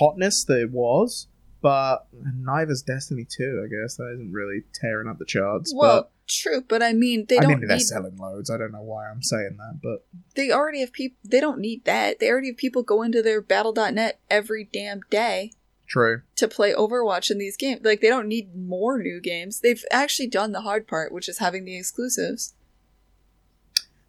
hotness 0.00 0.44
that 0.44 0.60
it 0.60 0.70
was, 0.70 1.28
but 1.62 2.06
neither's 2.12 2.82
Destiny 2.82 3.24
2, 3.28 3.64
I 3.64 3.68
guess. 3.68 3.96
That 3.96 4.12
isn't 4.14 4.32
really 4.32 4.62
tearing 4.74 5.08
up 5.08 5.18
the 5.18 5.24
charts. 5.24 5.72
Well, 5.74 6.10
true, 6.28 6.62
but 6.68 6.82
I 6.82 6.92
mean, 6.92 7.26
they 7.28 7.38
I 7.38 7.42
don't 7.42 7.50
mean, 7.60 7.60
they're 7.68 7.76
need. 7.76 7.82
selling 7.82 8.16
loads. 8.16 8.50
I 8.50 8.56
don't 8.56 8.72
know 8.72 8.82
why 8.82 9.08
I'm 9.08 9.22
saying 9.22 9.56
that, 9.58 9.80
but 9.82 10.06
They 10.34 10.50
already 10.50 10.80
have 10.80 10.92
people. 10.92 11.18
They 11.24 11.40
don't 11.40 11.58
need 11.60 11.84
that. 11.84 12.18
They 12.20 12.28
already 12.30 12.48
have 12.48 12.56
people 12.56 12.82
go 12.82 13.02
into 13.02 13.22
their 13.22 13.40
Battle.net 13.40 14.20
every 14.30 14.68
damn 14.72 15.00
day 15.10 15.52
true. 15.86 16.22
to 16.36 16.48
play 16.48 16.72
Overwatch 16.72 17.30
in 17.30 17.38
these 17.38 17.56
games. 17.56 17.80
Like 17.84 18.00
they 18.00 18.08
don't 18.08 18.28
need 18.28 18.54
more 18.56 18.98
new 18.98 19.20
games. 19.20 19.60
They've 19.60 19.84
actually 19.90 20.28
done 20.28 20.52
the 20.52 20.62
hard 20.62 20.86
part, 20.86 21.12
which 21.12 21.28
is 21.28 21.38
having 21.38 21.64
the 21.64 21.76
exclusives. 21.76 22.54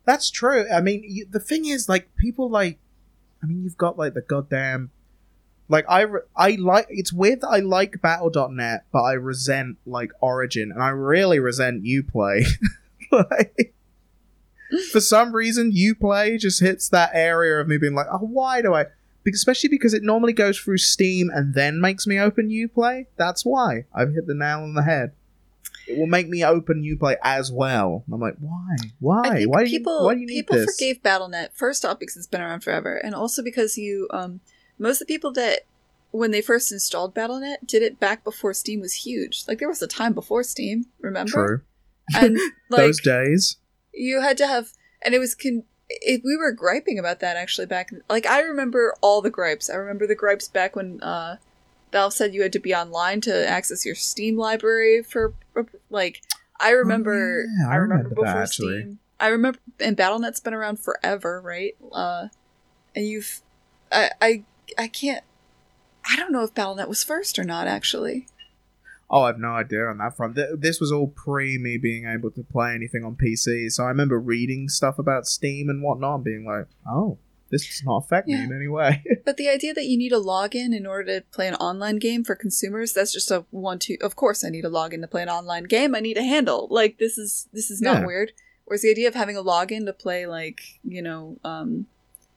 That's 0.05 0.31
true. 0.31 0.65
I 0.73 0.79
mean, 0.79 1.03
you, 1.05 1.25
the 1.29 1.39
thing 1.39 1.65
is, 1.65 1.89
like, 1.89 2.15
people 2.15 2.49
like, 2.49 2.79
I 3.43 3.45
mean, 3.45 3.61
you've 3.61 3.77
got 3.77 3.97
like 3.97 4.13
the 4.13 4.21
goddamn, 4.21 4.89
like, 5.69 5.85
I 5.89 6.01
re- 6.01 6.21
I 6.35 6.51
like. 6.51 6.87
It's 6.89 7.11
weird 7.11 7.41
that 7.41 7.49
I 7.49 7.59
like 7.59 8.01
Battle.net, 8.01 8.85
but 8.91 9.01
I 9.01 9.13
resent 9.13 9.77
like 9.85 10.11
Origin, 10.21 10.71
and 10.71 10.81
I 10.81 10.89
really 10.89 11.39
resent 11.39 11.83
UPlay. 11.83 12.45
like, 13.11 13.73
for 14.91 15.01
some 15.01 15.33
reason, 15.33 15.71
UPlay 15.71 16.39
just 16.39 16.61
hits 16.61 16.89
that 16.89 17.11
area 17.13 17.59
of 17.59 17.67
me 17.67 17.77
being 17.77 17.95
like, 17.95 18.07
oh, 18.11 18.19
why 18.19 18.61
do 18.61 18.73
I? 18.73 18.85
Because 19.23 19.39
especially 19.41 19.69
because 19.69 19.93
it 19.93 20.03
normally 20.03 20.31
goes 20.31 20.57
through 20.57 20.77
Steam 20.77 21.29
and 21.33 21.53
then 21.53 21.81
makes 21.81 22.07
me 22.07 22.17
open 22.17 22.49
UPlay. 22.49 23.07
That's 23.17 23.45
why 23.45 23.85
I've 23.93 24.13
hit 24.13 24.25
the 24.25 24.33
nail 24.33 24.59
on 24.59 24.73
the 24.73 24.83
head. 24.83 25.11
It 25.85 25.97
will 25.97 26.07
make 26.07 26.29
me 26.29 26.45
open 26.45 26.83
UPlay 26.83 27.15
as 27.23 27.51
well. 27.51 28.03
I'm 28.11 28.21
like, 28.21 28.35
why? 28.39 28.75
Why? 28.99 29.43
Why 29.43 29.63
do 29.65 29.69
people 29.69 29.99
you? 29.99 30.05
Why 30.05 30.13
do 30.13 30.21
you 30.21 30.27
need 30.27 30.47
people 30.47 30.55
this? 30.57 30.65
forgave 30.65 31.03
Battle.net 31.03 31.51
first 31.55 31.83
off 31.83 31.99
because 31.99 32.15
it's 32.15 32.27
been 32.27 32.41
around 32.41 32.61
forever, 32.61 32.95
and 32.95 33.13
also 33.13 33.43
because 33.43 33.77
you 33.77 34.07
um 34.11 34.39
most 34.79 35.01
of 35.01 35.07
the 35.07 35.13
people 35.13 35.31
that 35.33 35.61
when 36.11 36.31
they 36.31 36.41
first 36.41 36.71
installed 36.71 37.13
Battle.net 37.13 37.67
did 37.67 37.83
it 37.83 37.99
back 37.99 38.23
before 38.23 38.53
Steam 38.53 38.79
was 38.79 38.93
huge. 38.93 39.43
Like 39.47 39.59
there 39.59 39.67
was 39.67 39.81
a 39.81 39.87
time 39.87 40.13
before 40.13 40.43
Steam, 40.43 40.85
remember? 40.99 41.31
True. 41.31 41.61
And 42.15 42.37
like 42.69 42.79
Those 42.79 43.01
days. 43.01 43.57
you 43.93 44.21
had 44.21 44.37
to 44.37 44.47
have, 44.47 44.71
and 45.03 45.13
it 45.13 45.19
was 45.19 45.35
con. 45.35 45.63
It, 45.89 46.21
we 46.23 46.35
were 46.35 46.51
griping 46.51 46.99
about 46.99 47.19
that 47.21 47.37
actually 47.37 47.67
back. 47.67 47.91
Like 48.09 48.25
I 48.25 48.41
remember 48.41 48.93
all 49.01 49.21
the 49.21 49.29
gripes. 49.29 49.69
I 49.69 49.75
remember 49.75 50.05
the 50.07 50.15
gripes 50.15 50.47
back 50.47 50.75
when 50.75 51.01
uh, 51.01 51.37
Valve 51.91 52.13
said 52.13 52.33
you 52.33 52.41
had 52.41 52.53
to 52.53 52.59
be 52.59 52.73
online 52.75 53.21
to 53.21 53.47
access 53.47 53.85
your 53.85 53.95
Steam 53.95 54.37
library 54.37 55.03
for 55.03 55.33
like. 55.89 56.21
I 56.59 56.71
remember. 56.71 57.45
Oh, 57.45 57.61
yeah, 57.61 57.69
I 57.69 57.73
I 57.73 57.75
remember, 57.75 58.03
remember 58.03 58.09
that, 58.09 58.15
before 58.15 58.43
actually. 58.43 58.79
Steam. 58.81 58.99
I 59.19 59.27
remember, 59.27 59.59
and 59.79 59.95
Battle.net's 59.95 60.39
been 60.39 60.53
around 60.53 60.79
forever, 60.79 61.41
right? 61.41 61.75
Uh, 61.91 62.27
and 62.95 63.05
you've, 63.07 63.41
I, 63.91 64.09
I, 64.21 64.43
I 64.77 64.87
can't. 64.87 65.23
I 66.09 66.15
don't 66.15 66.31
know 66.31 66.43
if 66.43 66.53
Battle.net 66.53 66.87
was 66.89 67.03
first 67.03 67.37
or 67.37 67.43
not. 67.43 67.67
Actually, 67.67 68.27
Oh, 69.09 69.21
I 69.23 69.27
have 69.27 69.39
no 69.39 69.49
idea 69.51 69.85
on 69.85 69.99
that 69.99 70.17
front. 70.17 70.37
This 70.59 70.79
was 70.81 70.91
all 70.91 71.07
pre 71.07 71.57
me 71.57 71.77
being 71.77 72.05
able 72.05 72.31
to 72.31 72.43
play 72.43 72.73
anything 72.73 73.03
on 73.05 73.15
PC, 73.15 73.71
so 73.71 73.83
I 73.83 73.87
remember 73.87 74.19
reading 74.19 74.67
stuff 74.69 74.99
about 74.99 75.25
Steam 75.27 75.69
and 75.69 75.81
whatnot, 75.81 76.15
and 76.15 76.23
being 76.25 76.45
like, 76.45 76.67
"Oh, 76.85 77.17
this 77.49 77.65
does 77.65 77.83
not 77.85 78.03
affect 78.03 78.27
me 78.27 78.33
in 78.35 78.53
any 78.53 78.67
way." 78.67 79.03
But 79.25 79.35
the 79.37 79.49
idea 79.49 79.73
that 79.73 79.85
you 79.85 79.97
need 79.97 80.13
a 80.13 80.19
login 80.19 80.75
in 80.75 80.85
order 80.85 81.19
to 81.19 81.25
play 81.31 81.47
an 81.49 81.55
online 81.55 81.97
game 81.99 82.23
for 82.23 82.35
consumers, 82.35 82.93
that's 82.93 83.11
just 83.13 83.29
a 83.31 83.45
one 83.51 83.79
two 83.79 83.97
of 84.01 84.15
course 84.15 84.43
I 84.45 84.49
need 84.49 84.63
a 84.65 84.69
login 84.69 85.01
to 85.01 85.07
play 85.07 85.23
an 85.23 85.29
online 85.29 85.63
game. 85.65 85.93
I 85.95 85.99
need 85.99 86.17
a 86.17 86.23
handle. 86.23 86.67
Like 86.69 86.97
this 86.97 87.17
is 87.17 87.47
this 87.53 87.69
is 87.71 87.81
not 87.81 87.99
Yeah. 88.01 88.05
weird. 88.05 88.31
Whereas 88.65 88.81
the 88.81 88.91
idea 88.91 89.07
of 89.07 89.15
having 89.15 89.35
a 89.37 89.43
login 89.43 89.85
to 89.85 89.93
play 89.93 90.25
like, 90.27 90.61
you 90.83 91.01
know, 91.01 91.37
um 91.45 91.87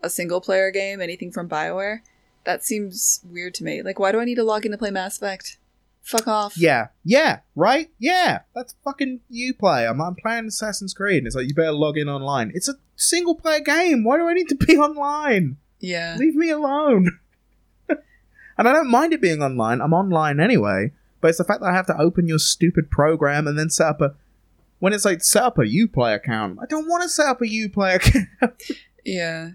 a 0.02 0.08
single 0.10 0.40
player 0.40 0.70
game, 0.72 1.00
anything 1.00 1.30
from 1.30 1.48
BioWare, 1.48 2.00
that 2.44 2.64
seems 2.64 3.20
weird 3.24 3.55
to 3.55 3.64
me. 3.64 3.83
Like 3.83 3.98
why 3.98 4.12
do 4.12 4.20
I 4.20 4.24
need 4.24 4.37
to 4.37 4.44
log 4.44 4.64
in 4.64 4.72
to 4.72 4.79
play 4.79 4.90
Mass 4.90 5.16
Effect? 5.16 5.59
Fuck 6.03 6.26
off. 6.26 6.57
yeah, 6.57 6.88
yeah, 7.05 7.40
right, 7.55 7.90
yeah. 7.98 8.40
That's 8.55 8.74
fucking 8.85 9.20
you 9.29 9.53
play. 9.55 9.87
I'm, 9.87 10.00
I'm 10.00 10.14
playing 10.14 10.46
Assassin's 10.46 10.94
Creed, 10.94 11.18
and 11.18 11.26
it's 11.26 11.37
like 11.37 11.46
you 11.46 11.55
better 11.55 11.72
log 11.72 11.98
in 11.98 12.09
online. 12.09 12.50
It's 12.55 12.68
a 12.68 12.74
single 12.96 13.35
player 13.35 13.61
game. 13.61 14.03
Why 14.03 14.16
do 14.16 14.26
I 14.26 14.33
need 14.33 14.48
to 14.48 14.57
be 14.57 14.76
online? 14.79 15.59
Yeah. 15.79 16.16
Leave 16.18 16.35
me 16.35 16.50
alone. 16.50 17.18
and 17.88 18.68
I 18.68 18.72
don't 18.72 18.90
mind 18.90 19.12
it 19.12 19.20
being 19.20 19.42
online. 19.42 19.81
I'm 19.81 19.92
online 19.92 20.40
anyway. 20.40 20.92
But 21.20 21.29
it's 21.29 21.38
the 21.38 21.44
fact 21.44 21.61
that 21.61 21.68
I 21.68 21.74
have 21.74 21.87
to 21.87 22.00
open 22.00 22.26
your 22.26 22.38
stupid 22.38 22.90
program 22.90 23.46
and 23.46 23.59
then 23.59 23.68
set 23.70 23.87
up 23.88 24.00
a. 24.00 24.14
When 24.79 24.94
it's 24.94 25.05
like 25.05 25.22
set 25.22 25.42
up 25.42 25.59
a 25.59 25.62
Uplay 25.62 26.14
account, 26.14 26.59
I 26.62 26.66
don't 26.66 26.88
want 26.88 27.03
to 27.03 27.09
set 27.11 27.26
up 27.26 27.42
a 27.42 27.44
Uplay 27.44 27.94
account. 28.40 28.62
Yeah. 29.05 29.50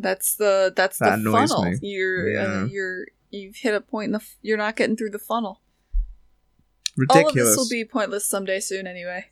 That's 0.00 0.34
the 0.36 0.72
that's 0.74 0.98
That 0.98 1.22
the 1.22 1.30
funnel. 1.30 1.64
me. 1.64 1.78
You're 1.82 2.28
uh, 2.28 2.42
Yeah. 2.42 2.64
you're 2.66 3.06
you've 3.30 3.56
hit 3.56 3.74
a 3.74 3.80
point 3.80 4.06
in 4.06 4.12
the 4.12 4.18
f- 4.18 4.36
you're 4.42 4.56
not 4.56 4.76
getting 4.76 4.96
through 4.96 5.10
the 5.10 5.18
funnel. 5.18 5.60
Ridiculous. 6.96 7.24
All 7.24 7.28
of 7.30 7.34
this 7.34 7.56
will 7.56 7.68
be 7.68 7.84
pointless 7.84 8.26
someday 8.26 8.60
soon 8.60 8.86
anyway. 8.86 9.26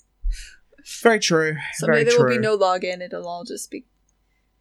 very 1.02 1.18
true. 1.18 1.57
Someday 1.74 1.92
very 1.92 2.04
there 2.04 2.14
true. 2.16 2.24
will 2.28 2.37
be 2.37 2.38
no 2.40 2.57
login. 2.57 3.00
It'll 3.00 3.26
all 3.26 3.44
just 3.44 3.70
be. 3.70 3.87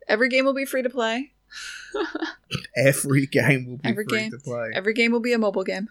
Every 0.07 0.29
game 0.29 0.45
will 0.45 0.53
be 0.55 0.65
free 0.65 0.81
to 0.81 0.89
play. 0.89 1.33
Every 2.75 3.25
game 3.27 3.65
will 3.67 3.77
be 3.77 3.89
Every 3.89 4.05
free 4.07 4.19
game. 4.19 4.31
to 4.31 4.37
play. 4.37 4.71
Every 4.73 4.93
game 4.93 5.11
will 5.11 5.19
be 5.19 5.33
a 5.33 5.37
mobile 5.37 5.63
game. 5.63 5.89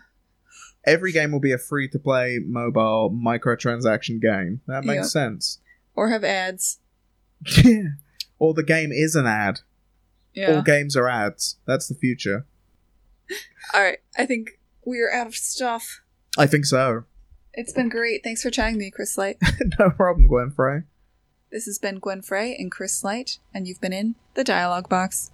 Every 0.84 1.12
game 1.12 1.32
will 1.32 1.40
be 1.40 1.52
a 1.52 1.58
free 1.58 1.88
to 1.88 1.98
play 1.98 2.38
mobile 2.44 3.10
microtransaction 3.10 4.20
game. 4.20 4.60
That 4.66 4.84
makes 4.84 4.96
Yeah. 4.96 5.02
sense. 5.08 5.58
Or 5.94 6.08
have 6.10 6.24
ads. 6.24 6.78
Yeah. 7.64 7.82
Or 8.38 8.52
the 8.52 8.62
game 8.62 8.92
is 8.92 9.14
an 9.14 9.24
ad. 9.26 9.60
Yeah. 10.36 10.56
All 10.56 10.62
games 10.62 10.96
are 10.96 11.08
ads. 11.08 11.56
That's 11.66 11.88
the 11.88 11.94
future. 11.94 12.46
Alright. 13.74 13.98
I 14.16 14.26
think 14.26 14.60
we 14.84 15.00
are 15.00 15.12
out 15.12 15.26
of 15.26 15.34
stuff. 15.34 16.02
I 16.38 16.46
think 16.46 16.66
so. 16.66 17.04
It's 17.54 17.72
been 17.72 17.88
great. 17.88 18.22
Thanks 18.22 18.42
for 18.42 18.50
chatting 18.50 18.74
with 18.74 18.80
me, 18.80 18.90
Chris 18.90 19.16
Light. 19.16 19.38
no 19.78 19.90
problem, 19.90 20.26
Gwen 20.28 20.50
Frey. 20.50 20.82
This 21.50 21.64
has 21.64 21.78
been 21.78 21.98
Gwen 21.98 22.20
Frey 22.20 22.54
and 22.54 22.70
Chris 22.70 23.02
Light, 23.02 23.38
and 23.54 23.66
you've 23.66 23.80
been 23.80 23.94
in 23.94 24.16
the 24.34 24.44
Dialogue 24.44 24.90
Box. 24.90 25.30